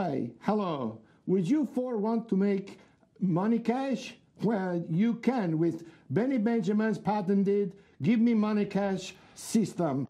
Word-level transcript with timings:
Hi, 0.00 0.30
hello. 0.42 1.00
Would 1.26 1.48
you 1.48 1.66
four 1.74 1.96
want 1.96 2.28
to 2.28 2.36
make 2.36 2.78
money 3.18 3.58
cash? 3.58 4.14
Well, 4.44 4.84
you 4.88 5.14
can 5.14 5.58
with 5.58 5.82
Benny 6.08 6.38
Benjamin's 6.38 6.98
patented 6.98 7.72
Give 8.00 8.20
Me 8.20 8.32
Money 8.32 8.64
Cash 8.64 9.16
system. 9.34 10.06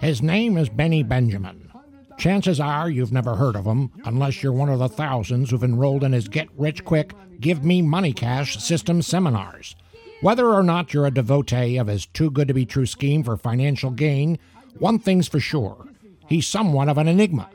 His 0.00 0.22
name 0.22 0.56
is 0.56 0.70
Benny 0.70 1.02
Benjamin. 1.02 1.70
Chances 2.16 2.58
are 2.58 2.88
you've 2.88 3.12
never 3.12 3.34
heard 3.34 3.54
of 3.54 3.66
him, 3.66 3.92
unless 4.06 4.42
you're 4.42 4.50
one 4.50 4.70
of 4.70 4.78
the 4.78 4.88
thousands 4.88 5.50
who've 5.50 5.62
enrolled 5.62 6.04
in 6.04 6.12
his 6.12 6.28
Get 6.28 6.48
Rich 6.56 6.86
Quick, 6.86 7.12
Give 7.38 7.62
Me 7.62 7.82
Money 7.82 8.14
Cash 8.14 8.56
system 8.64 9.02
seminars. 9.02 9.76
Whether 10.22 10.46
or 10.46 10.62
not 10.62 10.94
you're 10.94 11.04
a 11.04 11.10
devotee 11.10 11.76
of 11.76 11.88
his 11.88 12.06
too 12.06 12.30
good 12.30 12.48
to 12.48 12.54
be 12.54 12.64
true 12.64 12.86
scheme 12.86 13.22
for 13.22 13.36
financial 13.36 13.90
gain, 13.90 14.38
one 14.78 14.98
thing's 14.98 15.28
for 15.28 15.38
sure 15.38 15.86
he's 16.28 16.46
somewhat 16.46 16.88
of 16.88 16.96
an 16.96 17.08
enigma. 17.08 17.50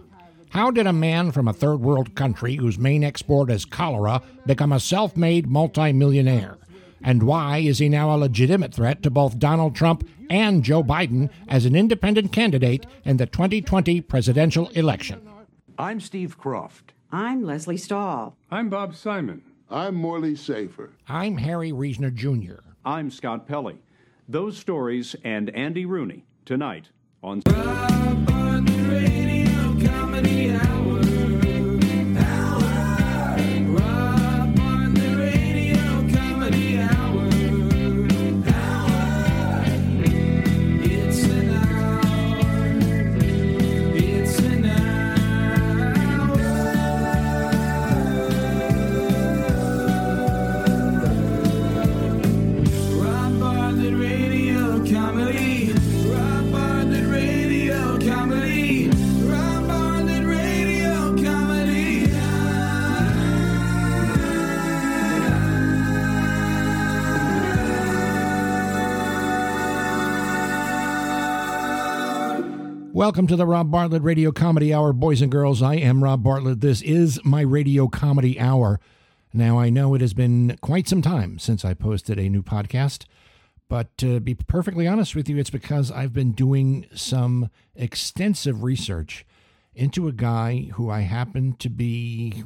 How 0.54 0.70
did 0.70 0.86
a 0.86 0.94
man 0.94 1.32
from 1.32 1.48
a 1.48 1.54
third 1.54 1.78
world 1.78 2.14
country 2.14 2.58
whose 2.58 2.78
main 2.78 3.04
export 3.04 3.50
is 3.50 3.66
cholera 3.66 4.22
become 4.46 4.72
a 4.72 4.80
self 4.80 5.18
made 5.18 5.48
multimillionaire? 5.48 6.60
And 7.02 7.24
why 7.24 7.58
is 7.58 7.80
he 7.80 7.90
now 7.90 8.14
a 8.14 8.18
legitimate 8.18 8.72
threat 8.72 9.02
to 9.02 9.10
both 9.10 9.40
Donald 9.40 9.76
Trump 9.76 10.08
and 10.30 10.64
Joe 10.64 10.84
Biden 10.84 11.32
as 11.48 11.66
an 11.66 11.76
independent 11.76 12.32
candidate 12.32 12.86
in 13.04 13.18
the 13.18 13.26
2020 13.26 14.02
presidential 14.02 14.70
election? 14.76 15.28
I'm 15.80 16.00
Steve 16.00 16.40
Kroft. 16.40 16.92
I'm 17.12 17.44
Lesley 17.44 17.78
Stahl. 17.78 18.38
I'm 18.52 18.70
Bob 18.70 18.96
Simon. 18.96 19.42
I'm 19.72 19.96
Morley 19.96 20.36
Safer. 20.36 20.92
I'm 21.08 21.38
Harry 21.38 21.72
Reasoner 21.72 22.12
Jr. 22.12 22.58
I'm 22.86 23.10
Scott 23.10 23.48
Pelley. 23.48 23.80
Those 24.30 24.56
stories 24.56 25.16
and 25.24 25.50
Andy 25.50 25.88
Rooney 25.88 26.26
tonight 26.46 26.90
on 27.24 27.42
comedy 30.14 30.52
hour. 30.52 30.83
Welcome 73.04 73.28
to 73.28 73.36
the 73.36 73.46
Rob 73.46 73.70
Bartlett 73.70 74.02
Radio 74.02 74.32
Comedy 74.32 74.74
Hour, 74.74 74.94
boys 74.94 75.22
and 75.22 75.30
girls. 75.30 75.62
I 75.62 75.76
am 75.76 76.06
Rob 76.06 76.24
Bartlett. 76.24 76.62
This 76.62 76.82
is 76.82 77.20
my 77.26 77.42
Radio 77.42 77.90
Comedy 77.90 78.40
Hour. 78.40 78.80
Now, 79.34 79.60
I 79.60 79.70
know 79.70 79.94
it 79.94 80.00
has 80.00 80.14
been 80.14 80.58
quite 80.62 80.88
some 80.88 81.02
time 81.02 81.38
since 81.38 81.66
I 81.66 81.74
posted 81.74 82.18
a 82.18 82.30
new 82.30 82.42
podcast, 82.42 83.04
but 83.68 83.98
to 83.98 84.22
be 84.22 84.36
perfectly 84.36 84.88
honest 84.88 85.18
with 85.18 85.28
you, 85.28 85.38
it's 85.38 85.50
because 85.50 85.92
I've 85.92 86.14
been 86.14 86.32
doing 86.32 86.86
some 86.96 87.50
extensive 87.76 88.64
research 88.64 89.26
into 89.76 90.08
a 90.08 90.14
guy 90.14 90.70
who 90.76 90.90
I 90.90 91.02
happened 91.02 91.60
to 91.60 91.70
be 91.70 92.46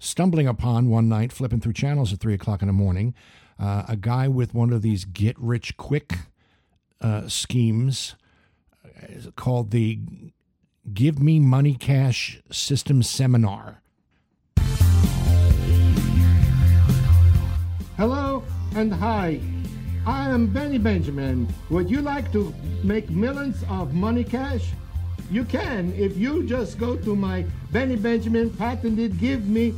stumbling 0.00 0.48
upon 0.48 0.90
one 0.90 1.08
night, 1.08 1.32
flipping 1.32 1.60
through 1.60 1.74
channels 1.74 2.12
at 2.12 2.18
3 2.18 2.34
o'clock 2.34 2.62
in 2.62 2.66
the 2.66 2.74
morning. 2.74 3.14
Uh, 3.60 3.84
a 3.86 3.96
guy 3.96 4.26
with 4.26 4.54
one 4.54 4.72
of 4.72 4.82
these 4.82 5.04
get 5.04 5.38
rich 5.38 5.76
quick 5.76 6.14
uh, 7.00 7.28
schemes 7.28 8.16
called 9.36 9.70
the 9.70 10.00
Give 10.92 11.20
Me 11.20 11.40
Money 11.40 11.74
Cash 11.74 12.40
System 12.50 13.02
Seminar. 13.02 13.82
Hello 17.96 18.44
and 18.74 18.92
hi. 18.92 19.40
I 20.06 20.30
am 20.30 20.46
Benny 20.46 20.78
Benjamin. 20.78 21.48
Would 21.70 21.90
you 21.90 22.00
like 22.00 22.32
to 22.32 22.54
make 22.82 23.10
millions 23.10 23.64
of 23.68 23.92
money 23.92 24.24
cash? 24.24 24.70
You 25.30 25.44
can 25.44 25.92
if 25.94 26.16
you 26.16 26.44
just 26.44 26.78
go 26.78 26.96
to 26.96 27.14
my 27.14 27.44
Benny 27.72 27.96
Benjamin 27.96 28.50
patented 28.50 29.18
Give 29.18 29.46
Me 29.46 29.74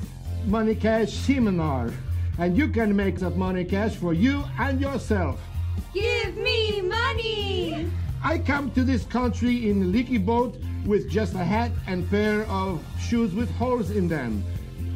Money 0.47 0.75
Cash 0.75 1.13
seminar. 1.13 1.91
And 2.39 2.57
you 2.57 2.69
can 2.69 2.95
make 2.95 3.19
that 3.19 3.37
money 3.37 3.65
cash 3.65 3.97
for 3.97 4.13
you 4.13 4.45
and 4.59 4.81
yourself. 4.81 5.41
Give 5.93 6.37
me 6.37 6.83
money! 6.83 7.91
I 8.23 8.39
come 8.39 8.71
to 8.73 8.85
this 8.85 9.05
country 9.05 9.71
in 9.71 9.83
a 9.83 9.87
leaky 9.87 10.19
boat 10.19 10.55
with 10.85 11.09
just 11.09 11.35
a 11.35 11.45
hat 11.45 11.71
and 11.87 12.09
pair 12.11 12.45
of 12.47 12.85
shoes 13.01 13.35
with 13.35 13.51
holes 13.53 13.91
in 13.91 14.09
them. 14.09 14.45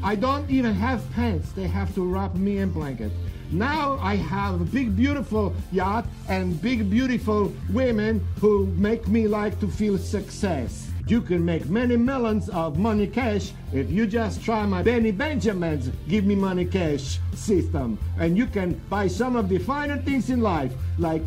I 0.02 0.14
don't 0.14 0.48
even 0.50 0.74
have 0.74 1.10
pants. 1.12 1.52
They 1.52 1.66
have 1.66 1.94
to 1.94 2.04
wrap 2.04 2.34
me 2.34 2.58
in 2.58 2.70
blanket. 2.70 3.10
Now 3.50 3.98
I 4.02 4.16
have 4.16 4.60
a 4.60 4.64
big 4.64 4.94
beautiful 4.94 5.54
yacht 5.72 6.06
and 6.28 6.60
big 6.60 6.90
beautiful 6.90 7.50
women 7.70 8.26
who 8.40 8.66
make 8.76 9.08
me 9.08 9.26
like 9.26 9.58
to 9.60 9.68
feel 9.68 9.96
success. 9.96 10.90
You 11.06 11.22
can 11.22 11.44
make 11.44 11.66
many 11.66 11.96
millions 11.96 12.50
of 12.50 12.78
money 12.78 13.06
cash 13.06 13.52
if 13.72 13.90
you 13.90 14.06
just 14.06 14.42
try 14.42 14.66
my 14.66 14.82
Benny 14.82 15.12
Benjamin's 15.12 15.90
Give 16.08 16.24
Me 16.24 16.34
Money 16.34 16.64
Cash 16.66 17.20
system. 17.34 17.98
And 18.18 18.36
you 18.36 18.46
can 18.46 18.80
buy 18.90 19.08
some 19.08 19.36
of 19.36 19.48
the 19.48 19.58
finer 19.58 19.96
things 19.98 20.28
in 20.30 20.40
life, 20.40 20.72
like 20.98 21.26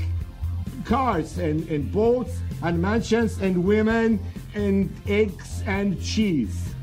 cars 0.86 1.38
and, 1.38 1.68
and 1.70 1.92
boats 1.92 2.40
and 2.64 2.82
mansions 2.82 3.38
and 3.40 3.64
women 3.64 4.20
and 4.56 4.94
eggs 5.08 5.64
and 5.66 6.02
cheese. 6.02 6.74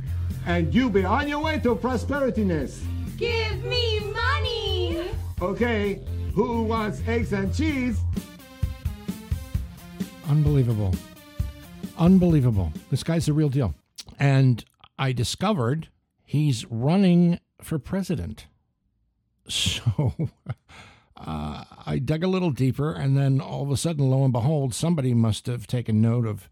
And 0.46 0.74
you 0.74 0.90
be 0.90 1.04
on 1.04 1.28
your 1.28 1.40
way 1.40 1.58
to 1.60 1.74
prosperityness. 1.74 2.80
Give 3.16 3.64
me 3.64 4.00
money! 4.12 5.10
Okay, 5.40 6.00
who 6.34 6.64
wants 6.64 7.00
eggs 7.06 7.32
and 7.32 7.54
cheese? 7.54 7.98
Unbelievable. 10.28 10.94
Unbelievable. 11.98 12.72
This 12.90 13.02
guy's 13.02 13.26
the 13.26 13.32
real 13.32 13.48
deal. 13.48 13.74
And 14.18 14.64
I 14.98 15.12
discovered 15.12 15.88
he's 16.24 16.64
running 16.66 17.40
for 17.60 17.78
president. 17.78 18.46
So 19.46 20.14
uh, 21.16 21.64
I 21.86 21.98
dug 21.98 22.24
a 22.24 22.28
little 22.28 22.50
deeper, 22.50 22.92
and 22.92 23.16
then 23.16 23.40
all 23.40 23.62
of 23.62 23.70
a 23.70 23.76
sudden, 23.76 24.10
lo 24.10 24.24
and 24.24 24.32
behold, 24.32 24.74
somebody 24.74 25.14
must 25.14 25.46
have 25.46 25.66
taken 25.66 26.00
note 26.00 26.26
of 26.26 26.48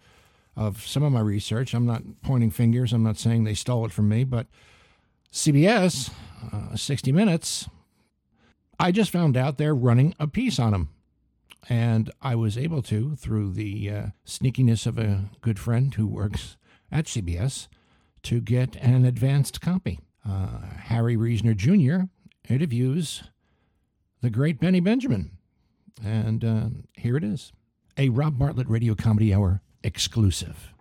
of 0.55 0.87
some 0.87 1.03
of 1.03 1.13
my 1.13 1.21
research. 1.21 1.73
I'm 1.73 1.87
not 1.87 2.03
pointing 2.23 2.51
fingers. 2.51 2.93
I'm 2.93 3.03
not 3.03 3.17
saying 3.17 3.45
they 3.45 3.55
stole 3.55 3.87
it 3.87 3.93
from 3.93 4.09
me, 4.09 4.25
but 4.25 4.47
CBS, 5.33 6.11
uh, 6.53 6.77
60 6.77 7.11
Minutes, 7.11 7.69
I 8.79 8.93
just 8.93 9.11
found 9.11 9.37
out 9.37 9.57
they're 9.57 9.75
running 9.75 10.15
a 10.19 10.27
piece 10.27 10.59
on 10.59 10.75
him. 10.75 10.91
And 11.69 12.11
I 12.21 12.35
was 12.35 12.59
able 12.59 12.83
to, 12.83 13.17
through 13.17 13.53
the 13.53 13.91
uh, 13.91 14.07
sneakiness 14.27 14.87
of 14.87 14.99
a 14.99 15.31
good 15.41 15.59
friend 15.59 15.95
who 15.95 16.07
works 16.07 16.57
at 16.91 17.07
CBS, 17.07 17.69
to 18.25 18.41
get 18.41 18.77
an 18.77 19.05
advanced 19.05 19.61
copy. 19.61 20.01
Uh, 20.29 20.61
Harry 20.85 21.17
Reasoner 21.17 21.55
Jr. 21.55 22.07
interviews 22.49 23.23
the 24.23 24.31
great 24.31 24.61
Benny 24.61 24.81
Benjamin. 24.81 25.33
And 26.03 26.45
uh, 26.45 26.67
here 26.95 27.17
it 27.17 27.25
is 27.25 27.53
a 27.99 28.09
Rob 28.09 28.39
Bartlett 28.39 28.69
Radio 28.69 28.95
Comedy 28.95 29.35
Hour 29.35 29.61
exclusive. 29.83 30.73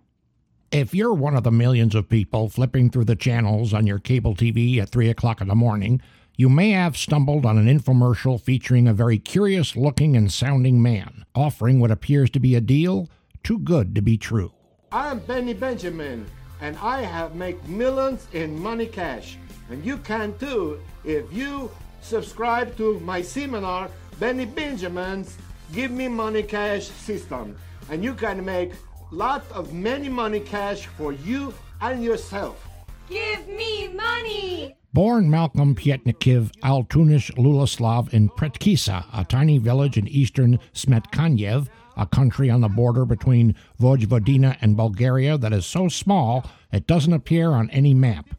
If 0.72 0.96
you're 0.96 1.14
one 1.14 1.36
of 1.36 1.44
the 1.44 1.52
millions 1.52 1.96
of 1.96 2.08
people 2.08 2.48
flipping 2.48 2.90
through 2.90 3.06
the 3.06 3.18
channels 3.18 3.74
on 3.74 3.86
your 3.86 4.00
cable 4.00 4.36
TV 4.36 4.78
at 4.78 4.90
3 4.90 5.10
o'clock 5.10 5.42
in 5.42 5.50
the 5.50 5.56
morning, 5.56 6.02
you 6.38 6.48
may 6.48 6.70
have 6.72 6.96
stumbled 6.96 7.46
on 7.46 7.58
an 7.58 7.68
infomercial 7.68 8.40
featuring 8.40 8.88
a 8.88 8.94
very 8.94 9.18
curious 9.18 9.76
looking 9.76 10.16
and 10.16 10.32
sounding 10.32 10.82
man 10.82 11.26
offering 11.36 11.82
what 11.82 11.92
appears 11.92 12.30
to 12.30 12.40
be 12.40 12.56
a 12.56 12.62
deal 12.62 13.10
too 13.44 13.60
good 13.60 13.96
to 13.96 14.02
be 14.02 14.18
true. 14.18 14.54
I'm 14.92 15.20
Benny 15.20 15.54
Benjamin, 15.54 16.26
and 16.62 16.78
I 16.78 17.02
have 17.02 17.36
made 17.36 17.68
millions 17.68 18.28
in 18.34 18.58
money 18.58 18.86
cash. 18.86 19.38
And 19.70 19.84
you 19.84 19.98
can 19.98 20.38
too 20.38 20.80
if 21.04 21.32
you 21.34 21.72
subscribe 22.02 22.76
to 22.78 23.00
my 23.02 23.22
seminar, 23.22 23.90
Benny 24.20 24.46
Benjamin's 24.46 25.38
Give 25.74 25.92
Me 25.92 26.08
Money 26.08 26.44
Cash 26.44 26.88
System. 26.88 27.56
And 27.90 28.04
you 28.04 28.14
can 28.14 28.44
make 28.44 28.74
lot 29.12 29.44
of 29.52 29.74
many 29.74 30.10
money 30.10 30.40
cash 30.40 30.86
for 30.86 31.12
you 31.12 31.54
and 31.82 32.04
yourself. 32.04 32.68
Give 33.10 33.48
me 33.48 33.90
money! 33.90 34.78
Born 34.94 35.30
Malcolm 35.30 35.76
Pietnikiv 35.76 36.52
Altunish 36.64 37.32
Luloslav 37.36 38.14
in 38.14 38.30
Pretkisa, 38.30 39.06
a 39.14 39.24
tiny 39.26 39.58
village 39.58 39.98
in 39.98 40.08
eastern 40.08 40.60
Smetkanyev, 40.74 41.68
a 41.98 42.06
country 42.06 42.50
on 42.50 42.62
the 42.62 42.70
border 42.70 43.06
between 43.06 43.56
Vojvodina 43.80 44.58
and 44.62 44.78
Bulgaria 44.78 45.38
that 45.38 45.54
is 45.54 45.66
so 45.66 45.88
small 45.88 46.46
it 46.72 46.88
doesn't 46.88 47.14
appear 47.14 47.52
on 47.52 47.70
any 47.72 47.94
map. 47.94 48.30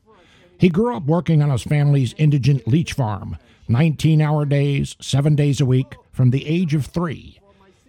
He 0.62 0.68
grew 0.68 0.94
up 0.94 1.06
working 1.06 1.42
on 1.42 1.50
his 1.50 1.64
family's 1.64 2.14
indigent 2.18 2.68
leech 2.68 2.92
farm, 2.92 3.36
19 3.66 4.22
hour 4.22 4.44
days, 4.44 4.94
seven 5.00 5.34
days 5.34 5.60
a 5.60 5.66
week, 5.66 5.96
from 6.12 6.30
the 6.30 6.46
age 6.46 6.72
of 6.72 6.86
three. 6.86 7.40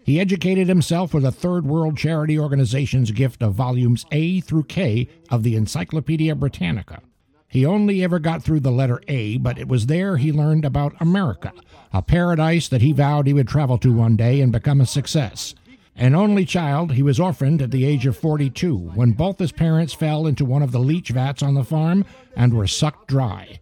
He 0.04 0.20
educated 0.20 0.70
himself 0.70 1.14
with 1.14 1.24
a 1.24 1.32
third 1.32 1.68
world 1.68 1.98
charity 1.98 2.40
organization's 2.40 3.12
gift 3.12 3.44
of 3.44 3.54
volumes 3.54 4.08
A 4.12 4.42
through 4.42 4.64
K 4.64 5.08
of 5.30 5.44
the 5.44 5.56
Encyclopedia 5.56 6.34
Britannica. 6.34 7.04
He 7.48 7.64
only 7.64 8.04
ever 8.04 8.18
got 8.18 8.42
through 8.42 8.62
the 8.62 8.72
letter 8.72 9.04
A, 9.08 9.38
but 9.38 9.60
it 9.60 9.68
was 9.68 9.86
there 9.86 10.18
he 10.18 10.32
learned 10.32 10.66
about 10.66 11.00
America, 11.00 11.54
a 11.94 12.02
paradise 12.02 12.70
that 12.70 12.82
he 12.82 12.92
vowed 12.92 13.28
he 13.28 13.34
would 13.34 13.48
travel 13.48 13.78
to 13.78 13.94
one 13.94 14.16
day 14.16 14.42
and 14.42 14.52
become 14.52 14.82
a 14.82 14.88
success. 14.88 15.54
An 15.96 16.16
only 16.16 16.44
child, 16.44 16.94
he 16.94 17.04
was 17.04 17.20
orphaned 17.20 17.62
at 17.62 17.70
the 17.70 17.86
age 17.86 18.08
of 18.08 18.18
42 18.18 18.76
when 18.76 19.12
both 19.12 19.38
his 19.38 19.52
parents 19.52 19.94
fell 19.94 20.26
into 20.26 20.44
one 20.44 20.64
of 20.64 20.72
the 20.72 20.80
leech 20.80 21.10
vats 21.10 21.44
on 21.44 21.54
the 21.54 21.64
farm 21.64 22.04
and 22.36 22.54
were 22.54 22.68
sucked 22.68 23.08
dry. 23.08 23.60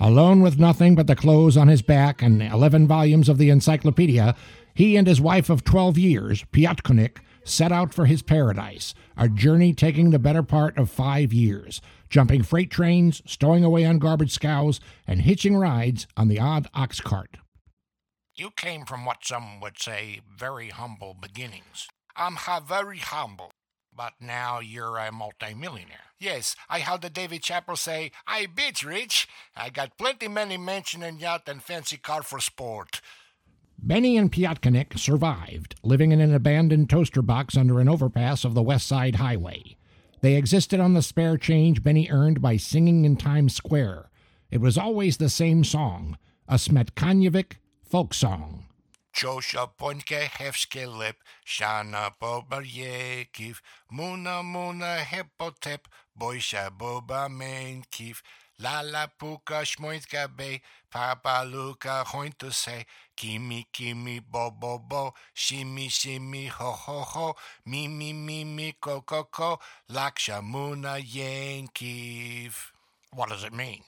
Alone 0.00 0.42
with 0.42 0.58
nothing 0.58 0.94
but 0.96 1.06
the 1.06 1.16
clothes 1.16 1.56
on 1.56 1.68
his 1.68 1.82
back 1.82 2.20
and 2.20 2.42
11 2.42 2.86
volumes 2.88 3.28
of 3.28 3.38
the 3.38 3.50
encyclopedia, 3.50 4.34
he 4.74 4.96
and 4.96 5.06
his 5.06 5.20
wife 5.20 5.50
of 5.50 5.64
12 5.64 5.98
years, 5.98 6.44
Piatkonik, 6.52 7.18
set 7.44 7.72
out 7.72 7.94
for 7.94 8.06
his 8.06 8.22
paradise, 8.22 8.94
a 9.16 9.28
journey 9.28 9.72
taking 9.72 10.10
the 10.10 10.18
better 10.18 10.42
part 10.42 10.76
of 10.76 10.90
five 10.90 11.32
years, 11.32 11.80
jumping 12.08 12.42
freight 12.42 12.70
trains, 12.70 13.22
stowing 13.24 13.64
away 13.64 13.84
on 13.84 13.98
garbage 13.98 14.32
scows, 14.32 14.80
and 15.06 15.22
hitching 15.22 15.56
rides 15.56 16.06
on 16.16 16.28
the 16.28 16.40
odd 16.40 16.68
ox 16.74 17.00
cart. 17.00 17.38
You 18.38 18.52
came 18.52 18.84
from 18.84 19.04
what 19.04 19.24
some 19.24 19.58
would 19.58 19.80
say 19.80 20.20
very 20.32 20.68
humble 20.68 21.16
beginnings. 21.20 21.88
I'm 22.14 22.36
ha 22.36 22.60
very 22.60 22.98
humble, 22.98 23.50
but 23.92 24.12
now 24.20 24.60
you're 24.60 24.96
a 24.96 25.10
multimillionaire. 25.10 26.12
Yes, 26.20 26.54
I 26.68 26.78
heard 26.78 27.02
the 27.02 27.10
David 27.10 27.42
Chappelle 27.42 27.76
say, 27.76 28.12
I 28.28 28.46
bitch 28.46 28.86
rich. 28.86 29.26
I 29.56 29.70
got 29.70 29.98
plenty 29.98 30.28
many 30.28 30.56
mansion 30.56 31.02
and 31.02 31.20
yacht 31.20 31.48
and 31.48 31.60
fancy 31.60 31.96
car 31.96 32.22
for 32.22 32.38
sport. 32.38 33.00
Benny 33.76 34.16
and 34.16 34.30
Piatkonik 34.30 34.96
survived, 34.96 35.74
living 35.82 36.12
in 36.12 36.20
an 36.20 36.32
abandoned 36.32 36.88
toaster 36.88 37.22
box 37.22 37.56
under 37.56 37.80
an 37.80 37.88
overpass 37.88 38.44
of 38.44 38.54
the 38.54 38.62
West 38.62 38.86
Side 38.86 39.16
Highway. 39.16 39.76
They 40.20 40.36
existed 40.36 40.78
on 40.78 40.94
the 40.94 41.02
spare 41.02 41.38
change 41.38 41.82
Benny 41.82 42.08
earned 42.08 42.40
by 42.40 42.56
singing 42.56 43.04
in 43.04 43.16
Times 43.16 43.56
Square. 43.56 44.10
It 44.48 44.60
was 44.60 44.78
always 44.78 45.16
the 45.16 45.28
same 45.28 45.64
song, 45.64 46.16
a 46.46 46.54
Smetkanyevic 46.54 47.54
folk 47.88 48.12
song. 48.12 48.64
Josha 49.14 49.66
ponke 49.78 50.28
hefske 50.36 50.84
lip, 50.86 51.16
shana 51.44 52.10
bobaryekiv, 52.20 53.60
muna 53.90 54.42
muna 54.44 54.98
hepotep, 54.98 55.88
boisha 56.18 56.70
boba 56.70 57.28
menkiv, 57.28 58.20
lala 58.60 59.08
puka 59.18 59.64
shmoitka 59.64 60.28
be, 60.36 60.60
papa 60.90 61.44
luka 61.50 62.04
hointuse, 62.06 62.84
kimi 63.16 63.66
kimi 63.72 64.20
bo 64.20 64.50
bo 64.50 64.78
bo, 64.78 65.14
shimi 65.34 65.88
shimi 65.88 66.48
ho 66.48 66.70
ho 66.70 67.00
ho, 67.00 67.34
mi 67.66 67.88
mi 67.88 68.12
mi 68.12 68.44
mi 68.44 68.74
ko 68.80 69.00
ko 69.00 69.24
ko, 69.24 69.58
laksha 69.90 70.42
muna 70.42 71.00
yankiv. 71.00 72.52
What 73.12 73.30
does 73.30 73.42
it 73.42 73.54
mean? 73.54 73.82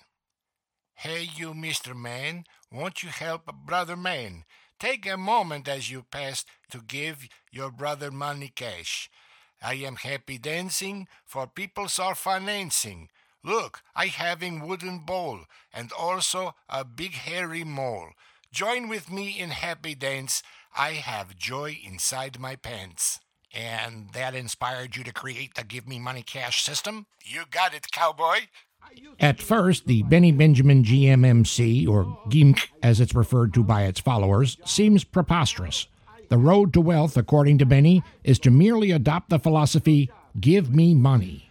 Hey, 1.02 1.30
you, 1.34 1.54
Mr. 1.54 1.96
Man, 1.96 2.44
won't 2.70 3.02
you 3.02 3.08
help 3.08 3.48
a 3.48 3.54
brother 3.54 3.96
man? 3.96 4.44
Take 4.78 5.06
a 5.06 5.16
moment 5.16 5.66
as 5.66 5.90
you 5.90 6.02
pass 6.02 6.44
to 6.70 6.82
give 6.82 7.26
your 7.50 7.70
brother 7.70 8.10
money 8.10 8.52
cash. 8.54 9.08
I 9.62 9.76
am 9.76 9.96
happy 9.96 10.36
dancing, 10.36 11.08
for 11.24 11.46
peoples 11.46 11.98
are 11.98 12.14
financing. 12.14 13.08
Look, 13.42 13.80
I 13.96 14.08
having 14.08 14.68
wooden 14.68 14.98
bowl, 14.98 15.46
and 15.72 15.90
also 15.90 16.54
a 16.68 16.84
big 16.84 17.12
hairy 17.14 17.64
mole. 17.64 18.10
Join 18.52 18.86
with 18.86 19.10
me 19.10 19.40
in 19.40 19.52
happy 19.52 19.94
dance. 19.94 20.42
I 20.76 20.90
have 20.90 21.38
joy 21.38 21.78
inside 21.82 22.38
my 22.38 22.56
pants. 22.56 23.20
And 23.54 24.10
that 24.12 24.34
inspired 24.34 24.96
you 24.96 25.04
to 25.04 25.14
create 25.14 25.54
the 25.54 25.64
Give 25.64 25.88
Me 25.88 25.98
Money 25.98 26.22
Cash 26.22 26.62
system? 26.62 27.06
You 27.24 27.44
got 27.50 27.72
it, 27.72 27.90
cowboy. 27.90 28.40
At 29.20 29.42
first, 29.42 29.86
the 29.86 30.02
Benny 30.04 30.32
Benjamin 30.32 30.82
GMMC, 30.82 31.86
or 31.86 32.04
GIMC 32.30 32.68
as 32.82 33.00
it's 33.00 33.14
referred 33.14 33.52
to 33.54 33.62
by 33.62 33.82
its 33.82 34.00
followers, 34.00 34.56
seems 34.64 35.04
preposterous. 35.04 35.86
The 36.30 36.38
road 36.38 36.72
to 36.72 36.80
wealth, 36.80 37.16
according 37.16 37.58
to 37.58 37.66
Benny, 37.66 38.02
is 38.24 38.38
to 38.40 38.50
merely 38.50 38.92
adopt 38.92 39.28
the 39.28 39.38
philosophy 39.38 40.10
give 40.40 40.74
me 40.74 40.94
money. 40.94 41.50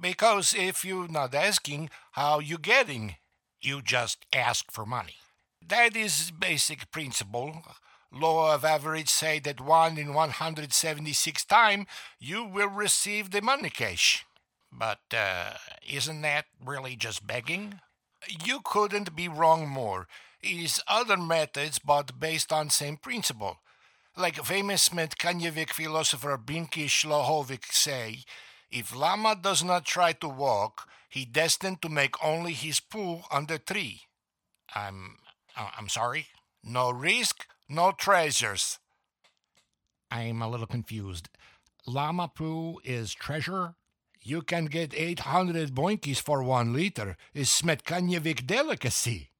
Because 0.00 0.54
if 0.56 0.84
you're 0.84 1.08
not 1.08 1.34
asking, 1.34 1.90
how 2.12 2.40
you 2.40 2.58
getting? 2.58 3.16
You 3.60 3.80
just 3.80 4.26
ask 4.34 4.70
for 4.72 4.84
money. 4.84 5.16
That 5.66 5.96
is 5.96 6.30
basic 6.30 6.90
principle. 6.90 7.62
Law 8.12 8.54
of 8.54 8.64
average 8.64 9.08
say 9.08 9.38
that 9.40 9.60
1 9.60 9.98
in 9.98 10.14
176 10.14 11.44
time 11.44 11.86
you 12.18 12.44
will 12.44 12.68
receive 12.68 13.30
the 13.30 13.40
money 13.40 13.70
cash. 13.70 14.24
But 14.76 15.00
uh, 15.16 15.52
isn't 15.88 16.22
that 16.22 16.46
really 16.64 16.96
just 16.96 17.26
begging? 17.26 17.80
You 18.44 18.60
couldn't 18.64 19.14
be 19.14 19.28
wrong 19.28 19.68
more. 19.68 20.08
Is 20.42 20.82
other 20.88 21.16
methods, 21.16 21.78
but 21.78 22.18
based 22.18 22.52
on 22.52 22.70
same 22.70 22.96
principle. 22.96 23.58
Like 24.16 24.44
famous 24.44 24.90
Metkanyevic 24.90 25.70
philosopher 25.70 26.36
Binki 26.36 26.86
Shlohovic 26.86 27.72
say, 27.72 28.24
if 28.70 28.94
Lama 28.94 29.36
does 29.40 29.62
not 29.62 29.84
try 29.84 30.12
to 30.12 30.28
walk, 30.28 30.88
he 31.08 31.24
destined 31.24 31.80
to 31.82 31.88
make 31.88 32.22
only 32.22 32.52
his 32.52 32.80
poo 32.80 33.20
on 33.30 33.46
the 33.46 33.58
tree. 33.58 34.02
I'm, 34.74 35.16
uh, 35.56 35.70
I'm 35.78 35.88
sorry. 35.88 36.26
No 36.62 36.90
risk, 36.90 37.46
no 37.68 37.92
treasures. 37.92 38.78
I'm 40.10 40.42
a 40.42 40.48
little 40.48 40.66
confused. 40.66 41.28
Lama 41.86 42.28
poo 42.28 42.80
is 42.84 43.14
treasure 43.14 43.74
you 44.26 44.40
can 44.40 44.64
get 44.64 44.94
800 44.94 45.74
boinkies 45.74 46.20
for 46.20 46.42
one 46.42 46.72
liter. 46.72 47.16
Is 47.34 47.48
Smetkanyevic 47.48 48.46
delicacy. 48.46 49.30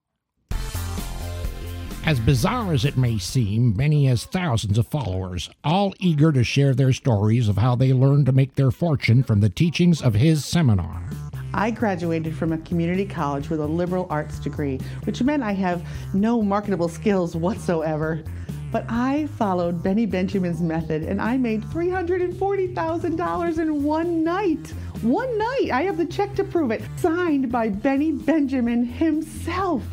As 2.06 2.20
bizarre 2.20 2.75
as 2.75 2.84
it 2.84 2.98
may 2.98 3.16
seem, 3.16 3.72
Benny 3.72 4.04
has 4.06 4.25
thousands 4.25 4.76
of 4.76 4.86
followers, 4.86 5.48
all 5.64 5.94
eager 5.98 6.32
to 6.32 6.44
share 6.44 6.75
their 6.75 6.92
stories 6.92 7.48
of 7.48 7.56
how 7.56 7.75
they 7.75 7.94
learned 7.94 8.26
to 8.26 8.32
make 8.32 8.56
their 8.56 8.70
fortune 8.70 9.22
from 9.22 9.40
the 9.40 9.48
teachings 9.48 10.02
of 10.02 10.12
his 10.12 10.44
seminar. 10.44 11.03
I 11.55 11.70
graduated 11.70 12.36
from 12.36 12.53
a 12.53 12.58
community 12.58 13.06
college 13.06 13.48
with 13.48 13.60
a 13.60 13.67
liberal 13.67 14.06
arts 14.10 14.38
degree, 14.38 14.81
which 15.05 15.22
meant 15.22 15.43
I 15.43 15.53
have 15.53 15.82
no 16.12 16.43
marketable 16.43 16.88
skills 16.88 17.34
whatsoever. 17.34 18.22
But 18.74 18.86
I 18.88 19.28
followed 19.38 19.84
Benny 19.84 20.04
Benjamin's 20.04 20.60
method 20.60 21.04
and 21.04 21.22
I 21.22 21.36
made 21.36 21.62
$340,000 21.62 23.58
in 23.60 23.84
one 23.84 24.24
night. 24.24 24.70
One 25.02 25.38
night. 25.38 25.70
I 25.72 25.82
have 25.82 25.96
the 25.96 26.04
check 26.04 26.34
to 26.34 26.43
prove 26.43 26.72
it. 26.72 26.82
Signed 26.96 27.52
by 27.52 27.69
Benny 27.69 28.10
Benjamin 28.10 28.84
himself. 28.84 29.84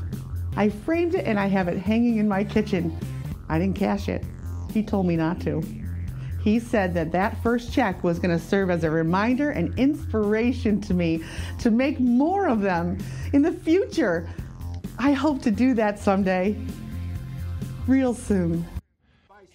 I 0.58 0.70
framed 0.70 1.14
it 1.14 1.28
and 1.28 1.40
I 1.40 1.46
have 1.46 1.68
it 1.68 1.78
hanging 1.78 2.18
in 2.18 2.28
my 2.28 2.44
kitchen. 2.44 2.98
I 3.50 3.60
didn't 3.60 3.76
cash 3.76 4.10
it. 4.10 4.26
He 4.74 4.82
told 4.82 5.06
me 5.06 5.16
not 5.16 5.40
to. 5.42 5.62
He 6.44 6.60
said 6.60 6.96
that 6.96 7.12
that 7.12 7.38
first 7.44 7.72
check 7.72 8.04
was 8.04 8.18
going 8.18 8.36
to 8.36 8.44
serve 8.44 8.72
as 8.72 8.84
a 8.84 8.90
reminder 8.90 9.52
and 9.52 9.78
inspiration 9.78 10.82
to 10.82 10.96
me 10.96 11.24
to 11.60 11.70
make 11.70 12.00
more 12.00 12.48
of 12.48 12.62
them 12.62 12.98
in 13.32 13.44
the 13.44 13.52
future. 13.52 14.28
I 14.98 15.12
hope 15.12 15.44
to 15.44 15.52
do 15.52 15.76
that 15.76 16.00
someday 16.00 16.58
real 17.88 18.14
soon. 18.14 18.66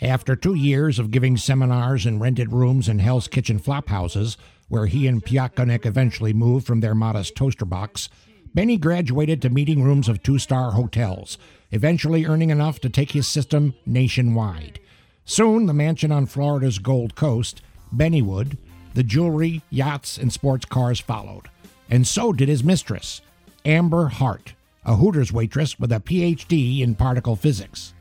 After 0.02 0.36
two 0.36 0.54
years 0.54 0.98
of 0.98 1.10
giving 1.10 1.36
seminars 1.36 2.04
in 2.04 2.18
rented 2.18 2.52
rooms 2.52 2.88
in 2.88 2.98
Hell's 2.98 3.28
Kitchen 3.28 3.58
flop 3.58 3.88
houses, 3.88 4.36
where 4.68 4.86
he 4.86 5.06
and 5.06 5.24
Piatkonik 5.24 5.86
eventually 5.86 6.32
moved 6.32 6.66
from 6.66 6.80
their 6.80 6.94
modest 6.94 7.34
toaster 7.34 7.64
box, 7.64 8.08
Benny 8.54 8.76
graduated 8.76 9.40
to 9.42 9.50
meeting 9.50 9.82
rooms 9.82 10.08
of 10.08 10.22
two 10.22 10.38
star 10.38 10.72
hotels, 10.72 11.38
eventually 11.70 12.26
earning 12.26 12.50
enough 12.50 12.78
to 12.80 12.90
take 12.90 13.12
his 13.12 13.26
system 13.26 13.74
nationwide. 13.84 14.80
Soon, 15.24 15.66
the 15.66 15.74
mansion 15.74 16.12
on 16.12 16.26
Florida's 16.26 16.78
Gold 16.78 17.14
Coast, 17.14 17.62
Bennywood, 17.94 18.56
the 18.94 19.02
jewelry, 19.02 19.62
yachts, 19.70 20.18
and 20.18 20.32
sports 20.32 20.64
cars 20.64 21.00
followed. 21.00 21.48
And 21.90 22.06
so 22.06 22.32
did 22.32 22.48
his 22.48 22.64
mistress, 22.64 23.20
Amber 23.64 24.08
Hart, 24.08 24.54
a 24.84 24.96
Hooters 24.96 25.32
waitress 25.32 25.78
with 25.78 25.92
a 25.92 26.00
PhD 26.00 26.80
in 26.80 26.94
particle 26.94 27.36
physics. 27.36 27.92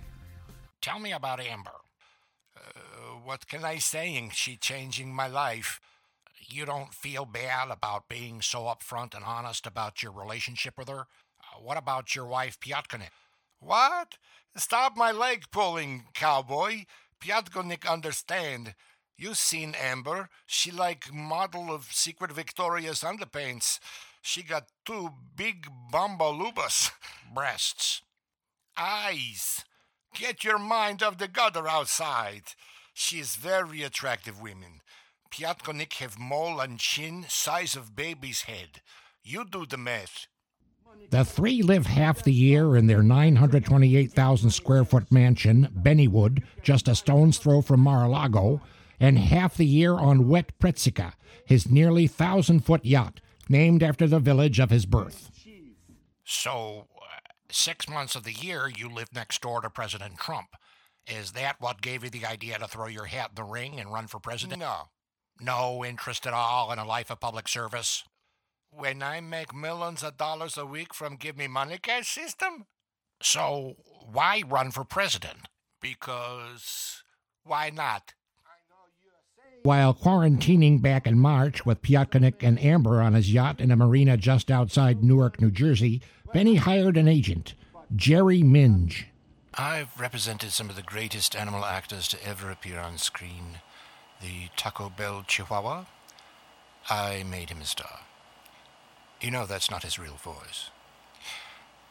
Tell 0.86 1.00
me 1.00 1.14
about 1.14 1.40
Amber. 1.40 1.82
Uh, 2.56 3.16
what 3.24 3.48
can 3.48 3.66
I 3.66 3.80
say? 3.80 4.30
She 4.34 4.56
changing 4.56 5.16
my 5.16 5.26
life. 5.26 5.82
You 6.40 6.64
don't 6.64 6.94
feel 6.94 7.26
bad 7.26 7.72
about 7.72 8.08
being 8.08 8.40
so 8.44 8.66
upfront 8.66 9.16
and 9.16 9.26
honest 9.26 9.66
about 9.66 10.04
your 10.04 10.12
relationship 10.12 10.78
with 10.78 10.88
her? 10.90 11.08
Uh, 11.42 11.60
what 11.60 11.80
about 11.80 12.14
your 12.14 12.28
wife, 12.28 12.60
Piatkonik? 12.60 13.10
What? 13.60 14.20
Stop 14.56 14.96
my 14.96 15.12
leg 15.12 15.46
pulling, 15.52 16.04
cowboy. 16.14 16.86
Piatkonik 17.20 17.92
understand. 17.92 18.76
You 19.18 19.34
seen 19.34 19.74
Amber. 19.74 20.30
She 20.46 20.70
like 20.70 21.12
model 21.12 21.74
of 21.74 21.86
Secret 21.86 22.32
Victoria's 22.32 23.02
underpants. 23.02 23.80
She 24.22 24.44
got 24.44 24.68
two 24.86 25.10
big 25.36 25.68
bambalubas. 25.92 26.92
Breasts. 27.34 28.04
Eyes. 28.78 29.66
Get 30.16 30.46
your 30.46 30.58
mind 30.58 31.04
off 31.04 31.18
the 31.18 31.28
gutter 31.28 31.68
outside. 31.68 32.44
She 32.94 33.20
is 33.20 33.36
very 33.36 33.84
attractive 33.84 34.42
women. 34.42 34.82
Piatkonik 35.30 35.94
have 35.96 36.18
mole 36.18 36.62
and 36.62 36.80
chin 36.80 37.26
size 37.28 37.76
of 37.76 37.96
baby's 37.96 38.44
head. 38.44 38.82
You 39.24 39.44
do 39.44 39.66
the 39.66 39.78
math. 39.78 40.28
The 41.10 41.26
three 41.26 41.62
live 41.62 41.86
half 41.86 42.24
the 42.24 42.32
year 42.32 42.78
in 42.78 42.88
their 42.88 43.04
928,000 43.04 44.50
square 44.52 44.86
foot 44.86 45.12
mansion, 45.12 45.68
Bennywood, 45.76 46.44
just 46.64 46.88
a 46.88 46.96
stone's 46.96 47.38
throw 47.38 47.62
from 47.62 47.82
Mar 47.82 48.06
a 48.06 48.08
Lago, 48.08 48.62
and 49.00 49.20
half 49.20 49.58
the 49.58 49.66
year 49.66 49.96
on 49.96 50.30
Wet 50.30 50.58
Pretsica, 50.60 51.14
his 51.46 51.70
nearly 51.70 52.08
thousand 52.08 52.62
foot 52.62 52.86
yacht, 52.86 53.20
named 53.50 53.84
after 53.84 54.08
the 54.08 54.20
village 54.20 54.60
of 54.60 54.70
his 54.70 54.86
birth. 54.86 55.30
So, 56.24 56.88
six 57.52 57.88
months 57.88 58.16
of 58.16 58.24
the 58.24 58.34
year 58.34 58.70
you 58.76 58.90
live 58.90 59.14
next 59.14 59.42
door 59.42 59.62
to 59.62 59.70
President 59.70 60.18
Trump. 60.18 60.50
Is 61.08 61.34
that 61.34 61.62
what 61.62 61.82
gave 61.82 62.04
you 62.04 62.10
the 62.10 62.26
idea 62.26 62.58
to 62.58 62.68
throw 62.68 62.88
your 62.88 63.06
hat 63.06 63.32
in 63.32 63.36
the 63.36 63.44
ring 63.44 63.80
and 63.80 63.94
run 63.94 64.08
for 64.08 64.20
president? 64.20 64.60
No. 64.60 64.90
No 65.40 65.86
interest 65.86 66.26
at 66.26 66.34
all 66.34 66.72
in 66.72 66.80
a 66.80 66.86
life 66.86 67.12
of 67.12 67.20
public 67.20 67.48
service? 67.48 68.04
When 68.72 69.04
I 69.04 69.22
make 69.22 69.54
millions 69.54 70.04
of 70.04 70.18
dollars 70.18 70.58
a 70.58 70.66
week 70.66 70.94
from 70.94 71.16
Give 71.16 71.38
Me 71.38 71.48
Money 71.48 71.78
Cash 71.78 72.10
system? 72.10 72.66
So, 73.22 73.76
why 74.12 74.44
run 74.48 74.72
for 74.72 74.84
president? 74.84 75.48
Because 75.82 77.04
why 77.44 77.70
not? 77.70 78.14
While 79.64 79.96
quarantining 79.96 80.80
back 80.80 81.08
in 81.08 81.18
March 81.18 81.66
with 81.66 81.82
Piatkonik 81.82 82.44
and 82.44 82.64
Amber 82.64 83.02
on 83.02 83.14
his 83.14 83.34
yacht 83.34 83.60
in 83.60 83.72
a 83.72 83.76
marina 83.76 84.16
just 84.16 84.52
outside 84.52 85.04
Newark, 85.04 85.42
New 85.42 85.50
Jersey, 85.50 86.04
Benny 86.36 86.56
hired 86.56 86.98
an 86.98 87.08
agent, 87.08 87.54
Jerry 87.96 88.44
Minge. 88.44 89.08
I've 89.54 89.98
represented 89.98 90.52
some 90.52 90.70
of 90.70 90.76
the 90.76 90.82
greatest 90.82 91.34
animal 91.34 91.64
actors 91.64 92.10
to 92.10 92.28
ever 92.28 92.52
appear 92.52 92.78
on 92.78 92.98
screen. 92.98 93.60
The 94.22 94.50
Taco 94.58 94.90
Bell 94.90 95.24
Chihuahua. 95.26 95.86
I 96.90 97.24
made 97.24 97.52
him 97.52 97.62
a 97.62 97.66
star. 97.66 98.02
You 99.22 99.32
know 99.32 99.46
that's 99.46 99.72
not 99.72 99.84
his 99.84 99.98
real 99.98 100.16
voice. 100.16 100.72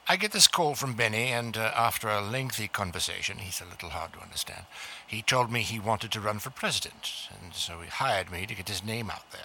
I 0.07 0.17
get 0.17 0.33
this 0.33 0.47
call 0.47 0.75
from 0.75 0.93
Benny, 0.93 1.29
and 1.29 1.57
uh, 1.57 1.73
after 1.75 2.11
a 2.11 2.21
lengthy 2.21 2.69
conversation, 2.69 3.39
he's 3.39 3.63
a 3.63 3.71
little 3.71 3.89
hard 3.89 4.13
to 4.13 4.21
understand, 4.21 4.67
he 5.07 5.23
told 5.23 5.51
me 5.51 5.63
he 5.63 5.79
wanted 5.79 6.13
to 6.13 6.21
run 6.21 6.39
for 6.39 6.51
president, 6.51 7.31
and 7.43 7.55
so 7.55 7.81
he 7.81 7.89
hired 7.89 8.31
me 8.31 8.45
to 8.45 8.55
get 8.55 8.69
his 8.69 8.85
name 8.85 9.09
out 9.09 9.31
there. 9.33 9.41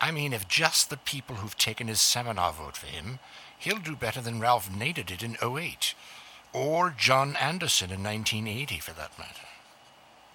I 0.00 0.10
mean, 0.10 0.32
if 0.32 0.48
just 0.48 0.88
the 0.88 0.96
people 0.96 1.36
who've 1.36 1.56
taken 1.56 1.86
his 1.86 2.00
seminar 2.00 2.52
vote 2.52 2.76
for 2.76 2.86
him, 2.86 3.18
he'll 3.60 3.78
do 3.78 3.94
better 3.94 4.20
than 4.20 4.40
Ralph 4.40 4.70
Nader 4.70 5.06
did 5.06 5.22
in 5.22 5.36
08, 5.42 5.94
or 6.52 6.94
John 6.96 7.36
Anderson 7.36 7.90
in 7.90 8.02
1980, 8.02 8.80
for 8.80 8.92
that 8.92 9.18
matter. 9.18 9.46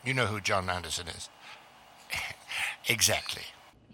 You 0.04 0.14
know 0.14 0.28
who 0.28 0.40
John 0.40 0.70
Anderson 0.70 1.08
is? 1.08 1.30
exactly. 2.88 3.44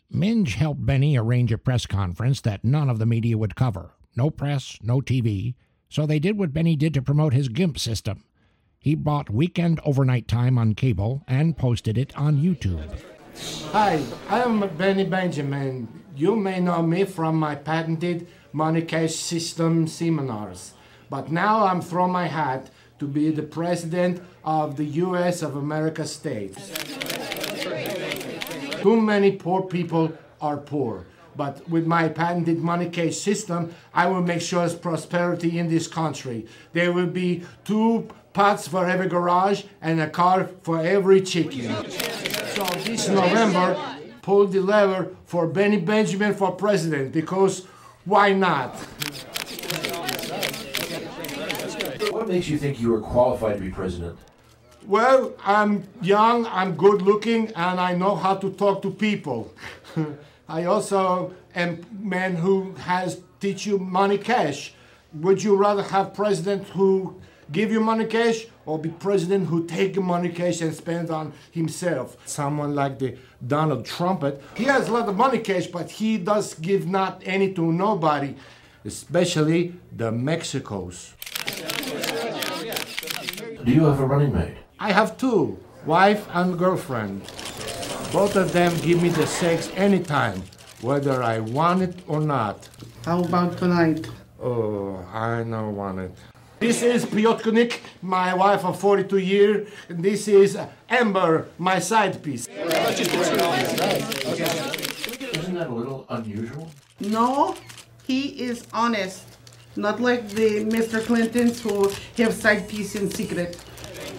Minge 0.10 0.56
helped 0.56 0.86
Benny 0.86 1.18
arrange 1.18 1.52
a 1.52 1.58
press 1.58 1.86
conference 1.86 2.42
that 2.42 2.64
none 2.64 2.90
of 2.90 3.00
the 3.00 3.06
media 3.06 3.38
would 3.38 3.56
cover 3.56 3.94
no 4.16 4.30
press, 4.30 4.78
no 4.82 5.02
TV, 5.02 5.56
so 5.90 6.06
they 6.06 6.20
did 6.20 6.38
what 6.38 6.54
Benny 6.54 6.76
did 6.76 6.94
to 6.94 7.02
promote 7.02 7.34
his 7.34 7.50
GIMP 7.50 7.78
system. 7.78 8.24
He 8.80 8.96
bought 8.96 9.30
weekend 9.30 9.80
overnight 9.86 10.28
time 10.28 10.58
on 10.58 10.74
cable 10.74 11.24
and 11.28 11.58
posted 11.58 11.98
it 11.98 12.16
on 12.18 12.38
YouTube. 12.42 13.00
Hi, 13.72 14.04
I 14.30 14.40
am 14.42 14.68
Benny 14.78 15.06
Benjamin. 15.06 15.88
You 16.16 16.36
may 16.36 16.60
know 16.60 16.82
me 16.82 17.06
from 17.06 17.38
my 17.38 17.56
patented 17.56 18.28
money 18.52 18.82
cash 18.82 19.16
system 19.16 19.88
seminars. 19.88 20.74
But 21.10 21.32
now 21.32 21.66
I'm 21.66 21.82
throwing 21.82 22.12
my 22.12 22.28
hat 22.28 22.70
to 23.00 23.08
be 23.08 23.32
the 23.32 23.44
president 23.44 24.22
of 24.44 24.78
the 24.78 24.86
US 24.86 25.42
of 25.42 25.56
America 25.56 26.06
states. 26.06 26.72
Too 28.82 29.00
many 29.00 29.32
poor 29.32 29.62
people 29.64 30.12
are 30.42 30.58
poor. 30.58 31.06
But 31.36 31.68
with 31.70 31.86
my 31.88 32.10
patented 32.10 32.60
money 32.60 32.90
Cash 32.90 33.16
system, 33.16 33.74
I 33.94 34.08
will 34.08 34.22
make 34.22 34.42
sure 34.42 34.60
there's 34.60 34.76
prosperity 34.76 35.60
in 35.60 35.70
this 35.70 35.88
country. 35.88 36.46
There 36.74 36.92
will 36.92 37.08
be 37.08 37.44
two 37.64 38.10
pots 38.34 38.68
for 38.68 38.86
every 38.86 39.08
garage 39.08 39.64
and 39.82 40.02
a 40.02 40.10
car 40.10 40.50
for 40.64 40.80
every 40.80 41.22
chicken. 41.22 41.74
So 42.62 42.68
this 42.82 43.10
November, 43.10 43.76
pull 44.22 44.46
the 44.46 44.60
lever 44.60 45.16
for 45.26 45.48
Benny 45.48 45.78
Benjamin 45.78 46.36
for 46.36 46.52
president 46.52 47.12
because 47.12 47.66
why 48.06 48.34
not? 48.34 48.76
What 52.12 52.28
makes 52.28 52.48
you 52.50 52.60
think 52.60 52.80
you 52.80 52.94
are 52.94 53.02
qualified 53.02 53.58
to 53.58 53.64
be 53.64 53.72
president? 53.72 54.16
Well, 54.86 55.34
I'm 55.44 55.86
young, 56.04 56.46
I'm 56.46 56.76
good 56.76 57.02
looking, 57.02 57.48
and 57.56 57.80
I 57.80 57.96
know 57.96 58.16
how 58.16 58.36
to 58.36 58.52
talk 58.52 58.84
to 58.84 58.92
people. 58.92 59.52
I 60.48 60.66
also 60.66 61.34
am 61.56 61.84
man 62.00 62.36
who 62.36 62.76
has 62.76 63.22
teach 63.40 63.66
you 63.66 63.80
money 63.80 64.20
cash. 64.20 64.76
Would 65.16 65.44
you 65.44 65.56
rather 65.56 65.82
have 65.82 66.14
president 66.14 66.68
who 66.68 67.20
give 67.52 67.72
you 67.72 67.80
money 67.80 68.06
cash 68.06 68.46
or 68.66 68.80
be 68.80 68.90
president 68.90 69.48
who 69.48 69.66
take 69.66 69.96
money 70.00 70.30
cash 70.30 70.62
and 70.62 70.74
spend 70.74 71.10
on 71.10 71.34
himself? 71.52 72.18
Someone 72.26 72.76
like 72.76 73.00
the 73.00 73.18
Donald 73.46 73.86
Trumpet. 73.86 74.42
He 74.56 74.66
has 74.66 74.88
a 74.88 74.94
lot 74.94 75.10
of 75.10 75.16
money 75.16 75.40
cash, 75.40 75.68
but 75.68 75.90
he 75.92 76.18
does 76.18 76.54
give 76.56 76.88
not 76.88 77.22
any 77.26 77.54
to 77.54 77.72
nobody, 77.72 78.36
especially 78.86 79.76
the 79.96 80.12
Mexicos. 80.12 81.14
Do 83.66 83.72
you 83.72 83.86
have 83.86 84.00
a 84.00 84.06
running 84.06 84.34
mate? 84.34 84.58
I 84.80 84.92
have 84.92 85.18
two, 85.18 85.60
wife 85.86 86.28
and 86.34 86.58
girlfriend. 86.58 87.22
Both 88.12 88.36
of 88.36 88.52
them 88.52 88.76
give 88.82 89.02
me 89.02 89.10
the 89.10 89.28
sex 89.28 89.70
anytime, 89.76 90.44
whether 90.82 91.22
I 91.24 91.40
want 91.40 91.82
it 91.84 91.96
or 92.08 92.20
not. 92.20 92.68
How 93.06 93.24
about 93.24 93.58
tonight? 93.58 94.08
Oh, 94.42 95.06
I 95.14 95.44
don't 95.44 95.76
want 95.76 96.00
it. 96.00 96.31
This 96.62 96.84
is 96.84 97.06
Piotkonik, 97.06 97.80
my 98.04 98.36
wife 98.36 98.64
of 98.64 98.80
42 98.80 99.18
years. 99.18 99.68
This 99.90 100.28
is 100.28 100.56
Amber, 100.88 101.48
my 101.58 101.80
side 101.80 102.22
piece. 102.22 102.48
Isn't 102.48 102.68
that 105.56 105.68
a 105.68 105.74
little 105.74 106.06
unusual? 106.08 106.70
No, 107.00 107.56
he 108.06 108.44
is 108.44 108.68
honest. 108.74 109.26
Not 109.76 110.00
like 110.00 110.30
the 110.30 110.64
Mr. 110.66 111.04
Clintons 111.04 111.60
who 111.64 111.92
have 112.18 112.32
side 112.32 112.70
piece 112.70 112.94
in 112.94 113.10
secret. 113.10 113.58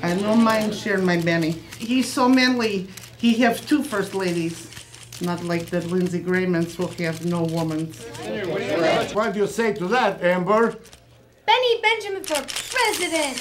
I 0.02 0.16
don't 0.16 0.42
mind 0.42 0.74
sharing 0.74 1.04
my 1.04 1.18
Benny. 1.18 1.52
He's 1.78 2.12
so 2.12 2.28
manly. 2.28 2.88
He 3.18 3.34
have 3.34 3.64
two 3.68 3.84
first 3.84 4.16
ladies. 4.16 4.68
Not 5.20 5.44
like 5.44 5.66
the 5.66 5.80
Lindsey 5.82 6.18
Graymans 6.20 6.74
who 6.74 6.88
have 7.04 7.24
no 7.24 7.44
woman. 7.44 7.92
What 9.14 9.32
do 9.32 9.38
you 9.38 9.46
say 9.46 9.74
to 9.74 9.86
that, 9.86 10.20
Amber? 10.24 10.76
Benny 11.46 11.80
Benjamin 11.80 12.24
for 12.24 12.42
president. 12.76 13.38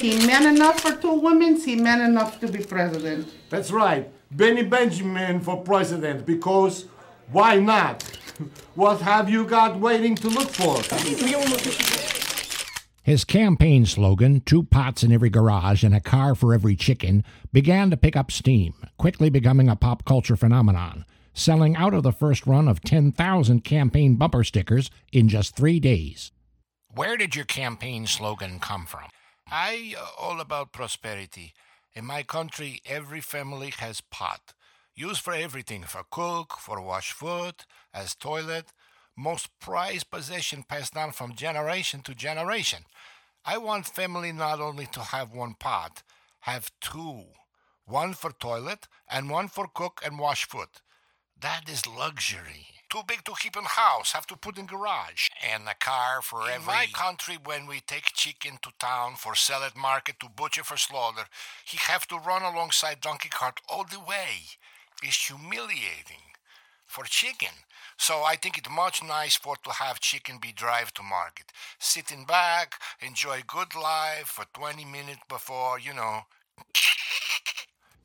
He 0.00 0.26
man 0.26 0.46
enough 0.54 0.80
for 0.80 0.96
two 0.96 1.14
women. 1.14 1.60
He 1.60 1.76
man 1.76 2.00
enough 2.00 2.40
to 2.40 2.48
be 2.48 2.64
president. 2.64 3.28
That's 3.50 3.70
right, 3.70 4.10
Benny 4.30 4.62
Benjamin 4.62 5.40
for 5.40 5.62
president, 5.62 6.26
because 6.26 6.86
why 7.32 7.56
not? 7.56 8.04
What 8.74 9.02
have 9.02 9.28
you 9.28 9.44
got 9.44 9.78
waiting 9.78 10.14
to 10.16 10.28
look 10.28 10.48
for? 10.48 10.80
His 13.02 13.24
campaign 13.24 13.84
slogan, 13.84 14.40
two 14.40 14.62
pots 14.62 15.02
in 15.02 15.12
every 15.12 15.28
garage 15.28 15.84
and 15.84 15.94
a 15.94 16.00
car 16.00 16.34
for 16.34 16.54
every 16.54 16.74
chicken, 16.76 17.22
began 17.52 17.90
to 17.90 17.98
pick 17.98 18.16
up 18.16 18.30
steam, 18.30 18.72
quickly 18.96 19.28
becoming 19.28 19.68
a 19.68 19.76
pop 19.76 20.04
culture 20.06 20.36
phenomenon, 20.36 21.04
selling 21.32 21.76
out 21.76 21.94
of 21.94 22.02
the 22.02 22.12
first 22.12 22.46
run 22.46 22.68
of 22.68 22.82
10,000 22.82 23.64
campaign 23.64 24.16
bumper 24.16 24.44
stickers 24.44 24.90
in 25.12 25.28
just 25.28 25.56
three 25.56 25.80
days. 25.80 26.32
Where 26.94 27.16
did 27.16 27.36
your 27.36 27.44
campaign 27.44 28.06
slogan 28.06 28.58
come 28.58 28.86
from? 28.86 29.08
I 29.50 29.94
uh, 29.98 30.06
all 30.18 30.40
about 30.40 30.72
prosperity. 30.72 31.54
In 31.94 32.04
my 32.04 32.22
country, 32.22 32.80
every 32.86 33.20
family 33.20 33.72
has 33.78 34.00
pot. 34.00 34.54
Used 34.94 35.20
for 35.20 35.32
everything, 35.32 35.82
for 35.82 36.02
cook, 36.10 36.56
for 36.58 36.80
wash 36.80 37.12
foot, 37.12 37.64
as 37.94 38.14
toilet, 38.14 38.72
most 39.16 39.48
prized 39.60 40.10
possession 40.10 40.62
passed 40.62 40.94
down 40.94 41.12
from 41.12 41.34
generation 41.34 42.00
to 42.02 42.14
generation. 42.14 42.84
I 43.44 43.58
want 43.58 43.86
family 43.86 44.32
not 44.32 44.60
only 44.60 44.86
to 44.86 45.00
have 45.00 45.32
one 45.32 45.54
pot, 45.54 46.02
have 46.40 46.70
two. 46.80 47.24
One 47.86 48.14
for 48.14 48.30
toilet 48.30 48.86
and 49.10 49.30
one 49.30 49.48
for 49.48 49.66
cook 49.66 50.00
and 50.04 50.18
wash 50.18 50.46
foot. 50.46 50.80
That 51.40 51.70
is 51.70 51.86
luxury. 51.86 52.66
Too 52.90 53.00
big 53.06 53.24
to 53.24 53.32
keep 53.38 53.56
in 53.56 53.64
house, 53.64 54.12
have 54.12 54.26
to 54.26 54.36
put 54.36 54.58
in 54.58 54.66
garage. 54.66 55.28
And 55.48 55.62
a 55.68 55.74
car 55.74 56.20
for 56.22 56.42
in 56.42 56.54
every... 56.54 56.66
my 56.66 56.86
country, 56.92 57.38
when 57.42 57.66
we 57.66 57.80
take 57.80 58.12
chicken 58.14 58.58
to 58.62 58.70
town 58.78 59.14
for 59.16 59.34
sell 59.34 59.62
at 59.62 59.76
market 59.76 60.18
to 60.20 60.28
butcher 60.28 60.64
for 60.64 60.76
slaughter, 60.76 61.24
he 61.64 61.78
have 61.78 62.06
to 62.08 62.18
run 62.18 62.42
alongside 62.42 63.00
donkey 63.00 63.28
cart 63.30 63.60
all 63.68 63.84
the 63.84 64.00
way. 64.00 64.58
It's 65.02 65.28
humiliating 65.28 66.34
for 66.84 67.04
chicken. 67.04 67.54
So 67.96 68.22
I 68.26 68.36
think 68.36 68.58
it's 68.58 68.68
much 68.68 69.02
nice 69.02 69.36
for 69.36 69.56
to 69.64 69.70
have 69.70 70.00
chicken 70.00 70.38
be 70.42 70.52
drive 70.52 70.92
to 70.94 71.02
market. 71.02 71.52
Sitting 71.78 72.24
back, 72.24 72.74
enjoy 73.00 73.42
good 73.46 73.74
life 73.74 74.26
for 74.26 74.44
20 74.52 74.84
minutes 74.84 75.20
before, 75.28 75.78
you 75.78 75.94
know. 75.94 76.22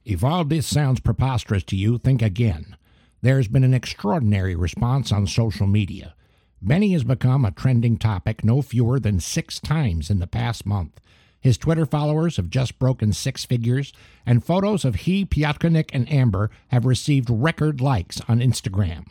If 0.05 0.23
all 0.23 0.45
this 0.45 0.67
sounds 0.67 0.99
preposterous 0.99 1.63
to 1.63 1.75
you, 1.75 1.97
think 1.97 2.21
again. 2.21 2.77
There's 3.25 3.47
been 3.47 3.63
an 3.63 3.73
extraordinary 3.73 4.53
response 4.55 5.11
on 5.11 5.25
social 5.25 5.65
media. 5.65 6.13
Benny 6.61 6.93
has 6.93 7.03
become 7.03 7.43
a 7.43 7.49
trending 7.49 7.97
topic 7.97 8.43
no 8.43 8.61
fewer 8.61 8.99
than 8.99 9.19
six 9.19 9.59
times 9.59 10.11
in 10.11 10.19
the 10.19 10.27
past 10.27 10.63
month. 10.63 11.01
His 11.41 11.57
Twitter 11.57 11.87
followers 11.87 12.37
have 12.37 12.51
just 12.51 12.77
broken 12.77 13.13
six 13.13 13.43
figures, 13.43 13.93
and 14.27 14.45
photos 14.45 14.85
of 14.85 14.93
he, 14.93 15.25
Piotkanik, 15.25 15.89
and 15.91 16.07
Amber 16.11 16.51
have 16.67 16.85
received 16.85 17.31
record 17.31 17.81
likes 17.81 18.21
on 18.27 18.41
Instagram. 18.41 19.07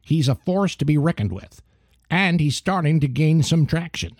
He's 0.00 0.28
a 0.28 0.36
force 0.36 0.76
to 0.76 0.84
be 0.84 0.96
reckoned 0.96 1.32
with, 1.32 1.60
and 2.08 2.38
he's 2.38 2.54
starting 2.54 3.00
to 3.00 3.08
gain 3.08 3.42
some 3.42 3.66
traction. 3.66 4.14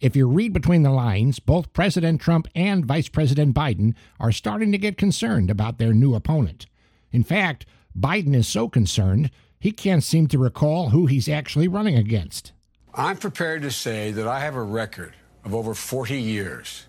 If 0.00 0.16
you 0.16 0.26
read 0.26 0.52
between 0.52 0.82
the 0.82 0.90
lines, 0.90 1.38
both 1.38 1.72
President 1.72 2.20
Trump 2.20 2.48
and 2.56 2.84
Vice 2.84 3.08
President 3.08 3.54
Biden 3.54 3.94
are 4.18 4.32
starting 4.32 4.72
to 4.72 4.78
get 4.78 4.98
concerned 4.98 5.48
about 5.48 5.78
their 5.78 5.94
new 5.94 6.16
opponent. 6.16 6.66
In 7.12 7.22
fact, 7.22 7.66
Biden 7.98 8.34
is 8.34 8.48
so 8.48 8.68
concerned, 8.68 9.30
he 9.58 9.72
can't 9.72 10.02
seem 10.02 10.26
to 10.28 10.38
recall 10.38 10.90
who 10.90 11.06
he's 11.06 11.28
actually 11.28 11.68
running 11.68 11.96
against. 11.96 12.52
I'm 12.94 13.16
prepared 13.16 13.62
to 13.62 13.70
say 13.70 14.10
that 14.12 14.26
I 14.26 14.40
have 14.40 14.56
a 14.56 14.62
record 14.62 15.14
of 15.44 15.54
over 15.54 15.74
40 15.74 16.20
years 16.20 16.86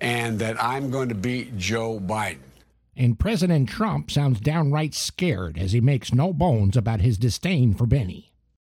and 0.00 0.38
that 0.40 0.62
I'm 0.62 0.90
going 0.90 1.08
to 1.08 1.14
beat 1.14 1.56
Joe 1.56 2.00
Biden. 2.00 2.38
And 2.96 3.18
President 3.18 3.68
Trump 3.68 4.10
sounds 4.10 4.40
downright 4.40 4.94
scared 4.94 5.58
as 5.58 5.72
he 5.72 5.80
makes 5.80 6.14
no 6.14 6.32
bones 6.32 6.76
about 6.76 7.00
his 7.00 7.18
disdain 7.18 7.74
for 7.74 7.86
Benny. 7.86 8.32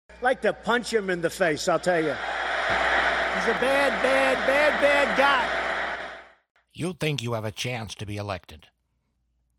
I'd 0.10 0.24
like 0.24 0.42
to 0.42 0.54
punch 0.54 0.92
him 0.92 1.10
in 1.10 1.22
the 1.22 1.30
face, 1.30 1.68
I'll 1.68 1.80
tell 1.80 2.04
you. 2.04 2.10
He's 2.10 3.48
a 3.48 3.60
bad, 3.60 4.02
bad, 4.02 4.38
bad, 4.48 4.82
bad 4.82 5.18
guy. 5.18 5.48
You 6.74 6.94
think 6.94 7.22
you 7.22 7.34
have 7.34 7.46
a 7.46 7.52
chance 7.52 7.94
to 7.96 8.06
be 8.06 8.18
elected? 8.18 8.68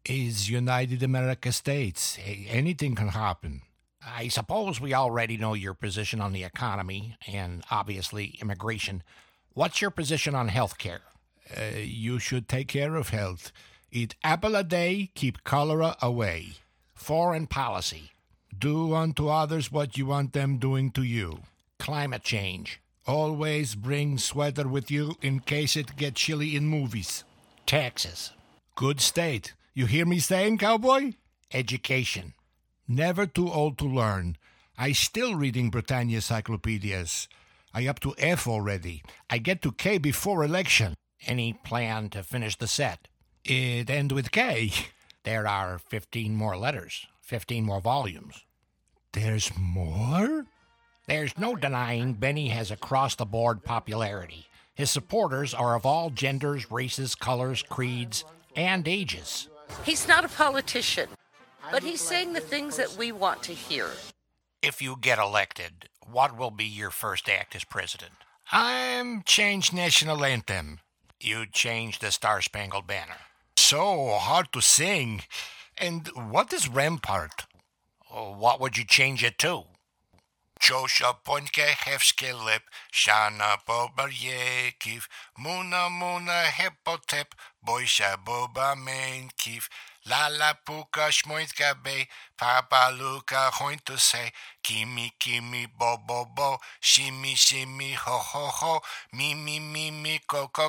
Is 0.08 0.48
United 0.48 1.02
America 1.02 1.52
States. 1.52 2.18
Anything 2.48 2.94
can 2.94 3.08
happen. 3.08 3.62
I 4.04 4.28
suppose 4.28 4.80
we 4.80 4.94
already 4.94 5.36
know 5.36 5.54
your 5.54 5.74
position 5.74 6.20
on 6.20 6.32
the 6.32 6.44
economy 6.44 7.16
and 7.26 7.62
obviously 7.70 8.38
immigration. 8.40 9.02
What's 9.52 9.82
your 9.82 9.90
position 9.90 10.34
on 10.34 10.48
health 10.48 10.78
care? 10.78 11.02
Uh, 11.54 11.78
you 11.78 12.18
should 12.18 12.48
take 12.48 12.68
care 12.68 12.96
of 12.96 13.10
health. 13.10 13.52
Eat 13.90 14.14
apple 14.22 14.54
a 14.54 14.64
day, 14.64 15.10
keep 15.14 15.44
cholera 15.44 15.96
away. 16.00 16.52
Foreign 16.94 17.46
policy. 17.46 18.12
Do 18.56 18.94
unto 18.94 19.28
others 19.28 19.70
what 19.70 19.96
you 19.96 20.06
want 20.06 20.32
them 20.32 20.58
doing 20.58 20.90
to 20.92 21.02
you. 21.02 21.40
Climate 21.78 22.22
change. 22.22 22.80
Always 23.06 23.74
bring 23.74 24.18
sweater 24.18 24.68
with 24.68 24.90
you 24.90 25.16
in 25.22 25.40
case 25.40 25.76
it 25.76 25.96
get 25.96 26.14
chilly 26.14 26.54
in 26.56 26.66
movies. 26.66 27.24
Taxes. 27.66 28.32
Good 28.74 29.00
state. 29.00 29.54
You 29.78 29.86
hear 29.86 30.06
me 30.06 30.18
saying, 30.18 30.58
cowboy? 30.58 31.12
Education. 31.54 32.34
Never 32.88 33.26
too 33.26 33.48
old 33.48 33.78
to 33.78 33.84
learn. 33.84 34.36
I 34.76 34.90
still 34.90 35.36
reading 35.36 35.70
Britannia 35.70 36.16
encyclopedias. 36.16 37.28
I 37.72 37.86
up 37.86 38.00
to 38.00 38.12
F 38.18 38.48
already. 38.48 39.04
I 39.30 39.38
get 39.38 39.62
to 39.62 39.70
K 39.70 39.98
before 39.98 40.42
election. 40.42 40.94
Any 41.28 41.52
plan 41.52 42.10
to 42.10 42.24
finish 42.24 42.56
the 42.56 42.66
set? 42.66 43.06
It 43.44 43.88
end 43.88 44.10
with 44.10 44.32
K. 44.32 44.72
There 45.22 45.46
are 45.46 45.78
15 45.78 46.34
more 46.34 46.56
letters, 46.56 47.06
15 47.20 47.64
more 47.64 47.80
volumes. 47.80 48.46
There's 49.12 49.52
more? 49.56 50.46
There's 51.06 51.38
no 51.38 51.54
denying 51.54 52.14
Benny 52.14 52.48
has 52.48 52.72
across 52.72 53.14
the 53.14 53.26
board 53.26 53.62
popularity. 53.62 54.48
His 54.74 54.90
supporters 54.90 55.54
are 55.54 55.76
of 55.76 55.86
all 55.86 56.10
genders, 56.10 56.68
races, 56.68 57.14
colors, 57.14 57.62
creeds, 57.62 58.24
and 58.56 58.88
ages. 58.88 59.48
He's 59.84 60.06
not 60.08 60.24
a 60.24 60.28
politician, 60.28 61.08
but 61.70 61.82
he's 61.82 62.00
saying 62.00 62.32
the 62.32 62.40
things 62.40 62.76
that 62.76 62.96
we 62.98 63.12
want 63.12 63.42
to 63.44 63.52
hear. 63.52 63.88
If 64.62 64.82
you 64.82 64.96
get 65.00 65.18
elected, 65.18 65.88
what 66.10 66.36
will 66.36 66.50
be 66.50 66.64
your 66.64 66.90
first 66.90 67.28
act 67.28 67.54
as 67.54 67.64
president? 67.64 68.12
I'm 68.50 69.22
change 69.22 69.72
national 69.72 70.24
anthem. 70.24 70.80
You 71.20 71.46
change 71.46 71.98
the 71.98 72.10
Star 72.10 72.40
Spangled 72.40 72.86
Banner. 72.86 73.18
So 73.56 74.12
hard 74.12 74.52
to 74.52 74.60
sing. 74.60 75.22
And 75.76 76.08
what 76.14 76.52
is 76.52 76.68
Rampart? 76.68 77.46
What 78.10 78.60
would 78.60 78.78
you 78.78 78.84
change 78.84 79.22
it 79.22 79.38
to? 79.38 79.64
Chosha 80.60 81.14
poinke 81.24 81.66
hefske 81.84 82.32
lip, 82.44 82.62
shana 82.92 83.56
bobarjekiv, 83.66 85.06
muna 85.38 85.88
muna 85.88 86.44
hepotep, 86.44 87.34
boisha 87.64 88.16
boba 88.24 88.76
main 88.76 89.30
kif, 89.38 89.68
la 90.06 90.54
puka 90.66 91.10
be, 91.82 92.08
papa 92.36 92.92
luka 92.98 93.50
kimi 94.62 95.12
kimi 95.18 95.66
bo 95.76 95.96
shimi 96.82 97.34
shimi 97.34 97.94
ho 97.94 98.18
ho 98.18 98.46
ho, 98.48 98.80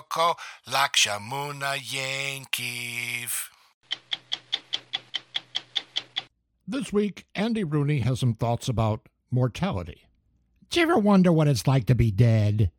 ko. 0.10 0.36
This 6.68 6.94
week, 6.94 7.26
Andy 7.34 7.64
Rooney 7.64 8.00
has 8.00 8.20
some 8.20 8.36
thoughts 8.36 8.70
about 8.70 9.10
mortality. 9.32 10.04
Do 10.70 10.80
you 10.80 10.86
ever 10.86 10.98
wonder 10.98 11.32
what 11.32 11.48
it's 11.48 11.68
like 11.68 11.86
to 11.88 11.96
be 11.96 12.12
dead? 12.12 12.72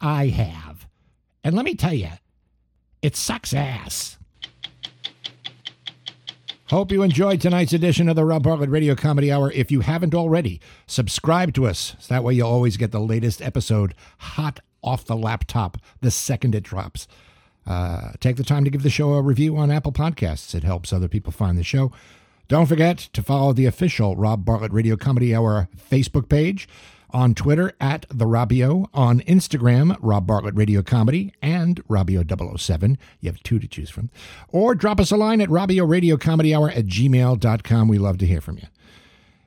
I 0.00 0.28
have. 0.28 0.86
And 1.42 1.54
let 1.54 1.64
me 1.64 1.74
tell 1.74 1.92
you, 1.92 2.08
it 3.02 3.16
sucks 3.16 3.52
ass. 3.52 4.18
Hope 6.68 6.90
you 6.90 7.02
enjoyed 7.02 7.42
tonight's 7.42 7.74
edition 7.74 8.08
of 8.08 8.16
the 8.16 8.24
Rob 8.24 8.44
Bartlett 8.44 8.70
Radio 8.70 8.94
Comedy 8.94 9.30
Hour. 9.30 9.52
If 9.52 9.70
you 9.70 9.80
haven't 9.80 10.14
already, 10.14 10.60
subscribe 10.86 11.52
to 11.54 11.66
us. 11.66 11.94
That 12.08 12.24
way 12.24 12.32
you'll 12.34 12.48
always 12.48 12.78
get 12.78 12.90
the 12.90 13.00
latest 13.00 13.42
episode 13.42 13.94
hot 14.18 14.60
off 14.82 15.04
the 15.04 15.16
laptop 15.16 15.76
the 16.00 16.10
second 16.10 16.54
it 16.54 16.62
drops. 16.62 17.06
Uh, 17.66 18.12
take 18.20 18.36
the 18.36 18.44
time 18.44 18.64
to 18.64 18.70
give 18.70 18.82
the 18.82 18.90
show 18.90 19.12
a 19.12 19.22
review 19.22 19.56
on 19.56 19.70
Apple 19.70 19.92
Podcasts. 19.92 20.54
It 20.54 20.64
helps 20.64 20.92
other 20.92 21.08
people 21.08 21.32
find 21.32 21.58
the 21.58 21.62
show. 21.62 21.92
Don't 22.46 22.66
forget 22.66 22.98
to 22.98 23.22
follow 23.22 23.52
the 23.52 23.66
official 23.66 24.16
Rob 24.16 24.44
Bartlett 24.44 24.72
Radio 24.72 24.96
Comedy 24.96 25.34
Hour 25.34 25.68
Facebook 25.90 26.28
page, 26.28 26.68
on 27.14 27.32
Twitter 27.32 27.72
at 27.80 28.04
The 28.10 28.26
Robio, 28.26 28.88
on 28.92 29.20
Instagram, 29.20 29.96
Rob 30.00 30.26
Bartlett 30.26 30.56
Radio 30.56 30.82
Comedy, 30.82 31.32
and 31.40 31.82
Robio007. 31.86 32.98
You 33.20 33.30
have 33.30 33.42
two 33.44 33.60
to 33.60 33.68
choose 33.68 33.88
from. 33.88 34.10
Or 34.48 34.74
drop 34.74 34.98
us 35.00 35.12
a 35.12 35.16
line 35.16 35.40
at 35.40 35.48
Robio 35.48 35.88
Radio 35.88 36.16
Comedy 36.16 36.52
Hour 36.54 36.70
at 36.70 36.86
gmail.com. 36.86 37.88
We 37.88 37.98
love 37.98 38.18
to 38.18 38.26
hear 38.26 38.40
from 38.40 38.56
you. 38.56 38.66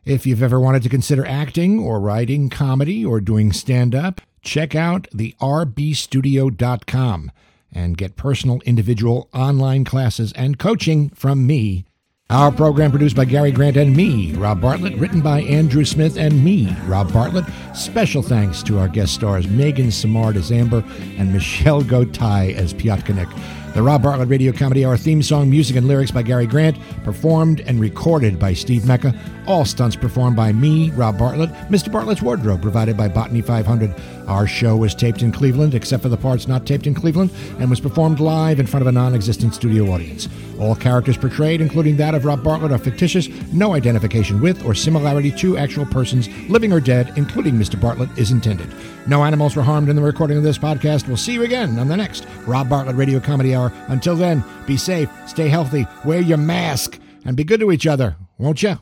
If 0.05 0.25
you've 0.25 0.41
ever 0.41 0.59
wanted 0.59 0.83
to 0.83 0.89
consider 0.89 1.25
acting 1.25 1.79
or 1.79 1.99
writing 1.99 2.49
comedy 2.49 3.05
or 3.05 3.19
doing 3.19 3.51
stand 3.51 3.93
up, 3.93 4.21
check 4.41 4.73
out 4.73 5.09
the 5.13 5.35
rbstudio.com 5.41 7.31
and 7.73 7.97
get 7.97 8.15
personal, 8.15 8.61
individual, 8.61 9.27
online 9.33 9.83
classes 9.83 10.31
and 10.33 10.57
coaching 10.57 11.09
from 11.09 11.45
me 11.45 11.83
our 12.29 12.51
program 12.51 12.91
produced 12.91 13.15
by 13.15 13.23
Gary 13.23 13.51
Grant 13.51 13.77
and 13.77 13.95
me, 13.95 14.33
Rob 14.33 14.59
Bartlett, 14.59 14.97
written 14.97 15.21
by 15.21 15.43
Andrew 15.43 15.85
Smith 15.85 16.17
and 16.17 16.43
me, 16.43 16.75
Rob 16.85 17.13
Bartlett. 17.13 17.45
Special 17.73 18.21
thanks 18.21 18.61
to 18.63 18.79
our 18.79 18.89
guest 18.89 19.13
stars 19.13 19.47
Megan 19.47 19.87
Samard 19.87 20.35
as 20.35 20.51
Amber 20.51 20.83
and 21.17 21.31
Michelle 21.31 21.83
Gotay 21.83 22.53
as 22.53 22.73
Piotkanik. 22.73 23.31
The 23.77 23.83
Rob 23.83 24.01
Bartlett 24.01 24.29
Radio 24.29 24.51
Comedy 24.51 24.83
Hour 24.83 24.97
theme 24.97 25.21
song, 25.21 25.51
music 25.51 25.75
and 25.75 25.87
lyrics 25.87 26.09
by 26.09 26.23
Gary 26.23 26.47
Grant, 26.47 26.79
performed 27.03 27.59
and 27.59 27.79
recorded 27.79 28.39
by 28.39 28.51
Steve 28.53 28.87
Mecca. 28.87 29.13
All 29.45 29.65
stunts 29.65 29.95
performed 29.95 30.35
by 30.35 30.51
me, 30.51 30.89
Rob 30.89 31.19
Bartlett. 31.19 31.51
Mr. 31.69 31.91
Bartlett's 31.91 32.23
wardrobe 32.23 32.63
provided 32.63 32.97
by 32.97 33.07
Botany 33.07 33.43
500. 33.43 33.93
Our 34.27 34.47
show 34.47 34.75
was 34.75 34.95
taped 34.95 35.21
in 35.21 35.31
Cleveland, 35.31 35.75
except 35.75 36.01
for 36.01 36.09
the 36.09 36.17
parts 36.17 36.47
not 36.47 36.65
taped 36.65 36.87
in 36.87 36.95
Cleveland, 36.95 37.29
and 37.59 37.69
was 37.69 37.79
performed 37.79 38.19
live 38.19 38.59
in 38.59 38.65
front 38.65 38.81
of 38.81 38.87
a 38.87 38.91
non 38.91 39.13
existent 39.13 39.53
studio 39.53 39.91
audience. 39.91 40.27
All 40.59 40.75
characters 40.75 41.15
portrayed, 41.15 41.61
including 41.61 41.97
that 41.97 42.15
of 42.15 42.25
Rob 42.25 42.43
Bartlett, 42.43 42.71
are 42.71 42.79
fictitious. 42.79 43.29
No 43.53 43.75
identification 43.75 44.41
with 44.41 44.65
or 44.65 44.73
similarity 44.73 45.31
to 45.33 45.55
actual 45.55 45.85
persons, 45.85 46.29
living 46.49 46.73
or 46.73 46.79
dead, 46.79 47.13
including 47.15 47.53
Mr. 47.53 47.79
Bartlett, 47.79 48.09
is 48.17 48.31
intended. 48.31 48.73
No 49.05 49.23
animals 49.23 49.55
were 49.55 49.63
harmed 49.63 49.87
in 49.87 49.95
the 49.95 50.01
recording 50.01 50.35
of 50.35 50.43
this 50.43 50.57
podcast. 50.57 51.07
We'll 51.07 51.15
see 51.15 51.33
you 51.33 51.43
again 51.43 51.79
on 51.79 51.87
the 51.87 51.95
next 51.95 52.27
Rob 52.45 52.67
Bartlett 52.67 52.95
Radio 52.95 53.19
Comedy 53.19 53.55
Hour. 53.55 53.66
Until 53.87 54.15
then, 54.15 54.43
be 54.65 54.77
safe, 54.77 55.09
stay 55.27 55.47
healthy, 55.47 55.85
wear 56.05 56.21
your 56.21 56.37
mask, 56.37 56.99
and 57.25 57.35
be 57.35 57.43
good 57.43 57.59
to 57.59 57.71
each 57.71 57.87
other, 57.87 58.15
won't 58.37 58.63
you? 58.63 58.79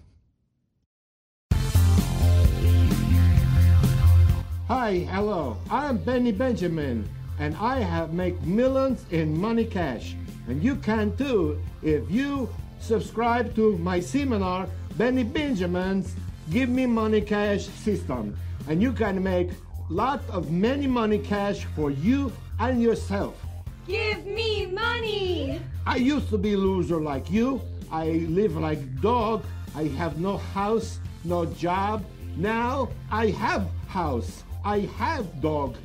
Hi, 4.67 5.07
hello. 5.11 5.57
I'm 5.69 5.97
Benny 5.97 6.31
Benjamin, 6.31 7.07
and 7.39 7.55
I 7.57 7.79
have 7.79 8.13
made 8.13 8.41
millions 8.45 9.05
in 9.11 9.37
money 9.37 9.65
cash. 9.65 10.15
And 10.47 10.63
you 10.63 10.75
can 10.75 11.15
too 11.17 11.61
if 11.83 12.09
you 12.09 12.49
subscribe 12.79 13.55
to 13.55 13.77
my 13.77 13.99
seminar, 13.99 14.67
Benny 14.97 15.23
Benjamin's 15.23 16.15
Give 16.49 16.69
Me 16.69 16.85
Money 16.85 17.21
Cash 17.21 17.65
System. 17.65 18.37
And 18.67 18.81
you 18.81 18.91
can 18.91 19.21
make 19.21 19.49
lot 19.89 20.21
of 20.29 20.51
many 20.51 20.87
money 20.87 21.19
cash 21.19 21.65
for 21.75 21.91
you 21.91 22.31
and 22.59 22.81
yourself. 22.81 23.44
Give 23.87 24.25
me 24.25 24.65
money! 24.65 25.61
I 25.85 25.97
used 25.97 26.29
to 26.29 26.39
be 26.39 26.55
loser 26.55 26.99
like 26.99 27.29
you. 27.29 27.61
I 27.91 28.25
live 28.29 28.57
like 28.57 28.99
dog. 28.99 29.45
I 29.75 29.83
have 29.99 30.19
no 30.19 30.37
house, 30.37 30.99
no 31.23 31.45
job. 31.45 32.03
Now 32.35 32.89
I 33.11 33.27
have 33.27 33.67
house. 33.87 34.43
I 34.63 34.79
have 34.97 35.39
dog, 35.39 35.75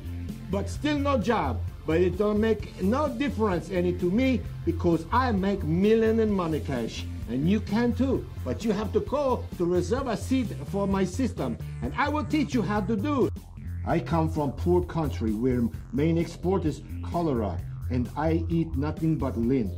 but 0.49 0.67
still 0.67 0.97
no 0.97 1.19
job. 1.19 1.61
But 1.85 2.01
it 2.01 2.17
don't 2.17 2.41
make 2.41 2.81
no 2.81 3.07
difference 3.07 3.69
any 3.69 3.93
to 3.99 4.09
me 4.09 4.41
because 4.65 5.05
I 5.11 5.31
make 5.31 5.63
million 5.63 6.19
in 6.19 6.31
money 6.31 6.59
cash. 6.59 7.05
And 7.29 7.47
you 7.47 7.59
can 7.59 7.93
too. 7.93 8.25
But 8.43 8.65
you 8.65 8.71
have 8.71 8.91
to 8.93 9.01
call 9.01 9.45
to 9.59 9.65
reserve 9.65 10.07
a 10.07 10.17
seat 10.17 10.47
for 10.71 10.87
my 10.87 11.05
system. 11.05 11.55
And 11.83 11.93
I 11.95 12.09
will 12.09 12.25
teach 12.25 12.55
you 12.55 12.63
how 12.63 12.81
to 12.81 12.95
do. 12.95 13.29
I 13.85 13.99
come 13.99 14.27
from 14.27 14.53
poor 14.53 14.81
country 14.83 15.33
where 15.33 15.61
main 15.93 16.17
export 16.17 16.65
is 16.65 16.81
cholera 17.03 17.59
and 17.91 18.09
I 18.17 18.43
eat 18.49 18.75
nothing 18.75 19.17
but 19.17 19.37
lint. 19.37 19.71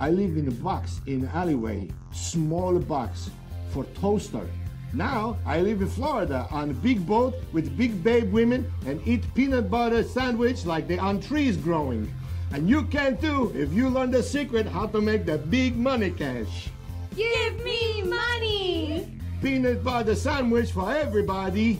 I 0.00 0.10
live 0.10 0.36
in 0.36 0.48
a 0.48 0.50
box 0.62 1.00
in 1.06 1.28
alleyway, 1.28 1.90
small 2.10 2.78
box 2.78 3.30
for 3.70 3.84
toaster. 4.00 4.46
Now 4.92 5.36
I 5.46 5.60
live 5.60 5.82
in 5.82 5.88
Florida 5.88 6.48
on 6.50 6.70
a 6.70 6.74
big 6.74 7.06
boat 7.06 7.34
with 7.52 7.76
big 7.76 8.02
babe 8.02 8.32
women 8.32 8.72
and 8.86 9.00
eat 9.06 9.22
peanut 9.34 9.70
butter 9.70 10.02
sandwich 10.02 10.64
like 10.64 10.88
they 10.88 10.98
on 10.98 11.20
trees 11.20 11.56
growing. 11.56 12.12
And 12.52 12.68
you 12.68 12.82
can 12.84 13.16
too 13.18 13.52
if 13.54 13.72
you 13.72 13.88
learn 13.88 14.10
the 14.10 14.22
secret 14.22 14.66
how 14.66 14.86
to 14.86 15.00
make 15.00 15.26
the 15.26 15.38
big 15.38 15.76
money 15.76 16.10
cash. 16.10 16.70
Give 17.14 17.62
me 17.62 18.02
money! 18.02 19.20
Peanut 19.42 19.84
butter 19.84 20.14
sandwich 20.14 20.72
for 20.72 20.92
everybody. 20.92 21.78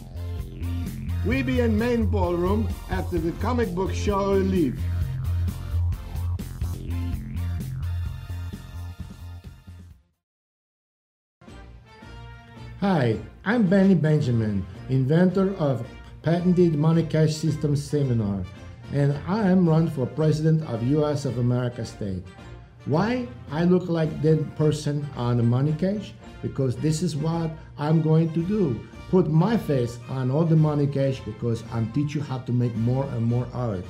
We 1.26 1.42
be 1.42 1.60
in 1.60 1.78
main 1.78 2.06
ballroom 2.06 2.68
after 2.90 3.18
the 3.18 3.32
comic 3.42 3.74
book 3.74 3.92
show 3.92 4.32
leave. 4.32 4.80
Hi, 12.80 13.18
I'm 13.44 13.68
Benny 13.68 13.94
Benjamin, 13.94 14.64
inventor 14.88 15.54
of 15.56 15.86
patented 16.22 16.76
money 16.76 17.02
cash 17.02 17.34
system 17.34 17.76
seminar, 17.76 18.42
and 18.94 19.20
I 19.28 19.50
am 19.50 19.68
run 19.68 19.90
for 19.90 20.06
president 20.06 20.66
of 20.66 20.82
US 20.84 21.26
of 21.26 21.36
America 21.36 21.84
state. 21.84 22.22
Why 22.86 23.28
I 23.50 23.64
look 23.64 23.90
like 23.90 24.22
that 24.22 24.56
person 24.56 25.06
on 25.14 25.36
the 25.36 25.42
money 25.42 25.74
cash? 25.78 26.14
Because 26.40 26.74
this 26.74 27.02
is 27.02 27.16
what 27.16 27.50
I'm 27.76 28.00
going 28.00 28.32
to 28.32 28.42
do. 28.42 28.80
Put 29.10 29.28
my 29.28 29.58
face 29.58 29.98
on 30.08 30.30
all 30.30 30.46
the 30.46 30.56
money 30.56 30.86
cash 30.86 31.20
because 31.20 31.62
I'm 31.74 31.92
teach 31.92 32.14
you 32.14 32.22
how 32.22 32.38
to 32.38 32.52
make 32.52 32.74
more 32.76 33.04
and 33.04 33.22
more 33.22 33.46
of 33.52 33.74
it. 33.74 33.84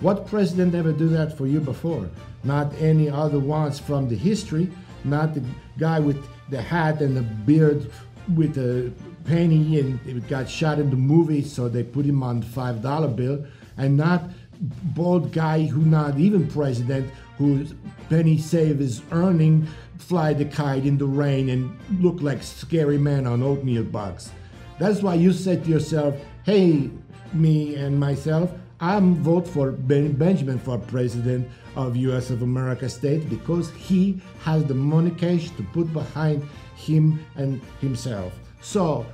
What 0.00 0.26
president 0.26 0.74
ever 0.74 0.92
do 0.92 1.10
that 1.10 1.36
for 1.36 1.46
you 1.46 1.60
before? 1.60 2.08
Not 2.42 2.72
any 2.80 3.10
other 3.10 3.38
ones 3.38 3.78
from 3.78 4.08
the 4.08 4.16
history, 4.16 4.72
not 5.04 5.34
the 5.34 5.42
guy 5.78 6.00
with 6.00 6.24
the 6.48 6.60
hat 6.60 7.00
and 7.00 7.16
the 7.16 7.22
beard 7.22 7.90
with 8.34 8.56
a 8.58 8.92
penny 9.24 9.80
and 9.80 9.98
it 10.06 10.28
got 10.28 10.48
shot 10.48 10.78
in 10.78 10.90
the 10.90 10.96
movie, 10.96 11.42
so 11.42 11.68
they 11.68 11.82
put 11.82 12.04
him 12.04 12.22
on 12.22 12.40
the 12.40 12.46
five 12.46 12.82
dollar 12.82 13.08
bill, 13.08 13.44
and 13.76 13.96
not 13.96 14.24
bald 14.60 15.32
guy 15.32 15.64
who 15.64 15.82
not 15.82 16.18
even 16.18 16.46
president 16.48 17.10
whose 17.38 17.74
penny 18.10 18.36
save 18.36 18.80
is 18.80 19.00
earning 19.10 19.66
fly 19.96 20.34
the 20.34 20.44
kite 20.44 20.84
in 20.84 20.98
the 20.98 21.06
rain 21.06 21.48
and 21.48 21.78
look 22.02 22.20
like 22.20 22.42
scary 22.42 22.98
man 22.98 23.26
on 23.26 23.42
oatmeal 23.42 23.84
box. 23.84 24.32
That's 24.78 25.02
why 25.02 25.14
you 25.14 25.32
said 25.32 25.64
to 25.64 25.70
yourself, 25.70 26.14
hey, 26.44 26.90
me 27.32 27.76
and 27.76 27.98
myself, 28.00 28.50
I'm 28.80 29.14
vote 29.16 29.46
for 29.46 29.72
ben- 29.72 30.12
Benjamin 30.12 30.58
for 30.58 30.78
president 30.78 31.48
of 31.76 31.96
US 31.96 32.30
of 32.30 32.42
America 32.42 32.88
state 32.88 33.28
because 33.28 33.70
he 33.72 34.20
has 34.40 34.64
the 34.64 34.74
money 34.74 35.10
cash 35.10 35.50
to 35.50 35.62
put 35.74 35.92
behind 35.92 36.42
him 36.80 37.24
and 37.36 37.60
himself. 37.80 38.32
So 38.60 39.06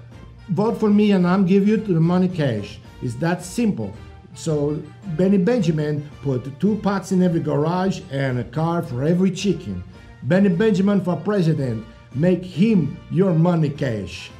vote 0.51 0.79
for 0.79 0.91
me 0.91 1.13
and 1.13 1.27
I'm 1.27 1.47
give 1.47 1.67
you 1.67 1.77
the 1.77 2.01
money 2.01 2.29
cash. 2.29 2.79
It's 3.03 3.15
that 3.17 3.45
simple. 3.45 3.93
So 4.35 4.83
Benny 5.17 5.39
Benjamin 5.39 6.09
put 6.23 6.61
two 6.61 6.77
pots 6.77 7.13
in 7.13 7.23
every 7.23 7.41
garage 7.41 8.01
and 8.11 8.39
a 8.39 8.45
car 8.45 8.83
for 8.83 9.03
every 9.03 9.31
chicken. 9.31 9.83
Benny 10.25 10.51
Benjamin 10.51 11.01
for 11.01 11.17
president. 11.17 11.85
Make 12.15 12.45
him 12.45 12.97
your 13.11 13.35
money 13.35 13.71
cash. 13.71 14.31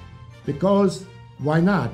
Because 0.45 1.05
why 1.39 1.61
not? 1.61 1.91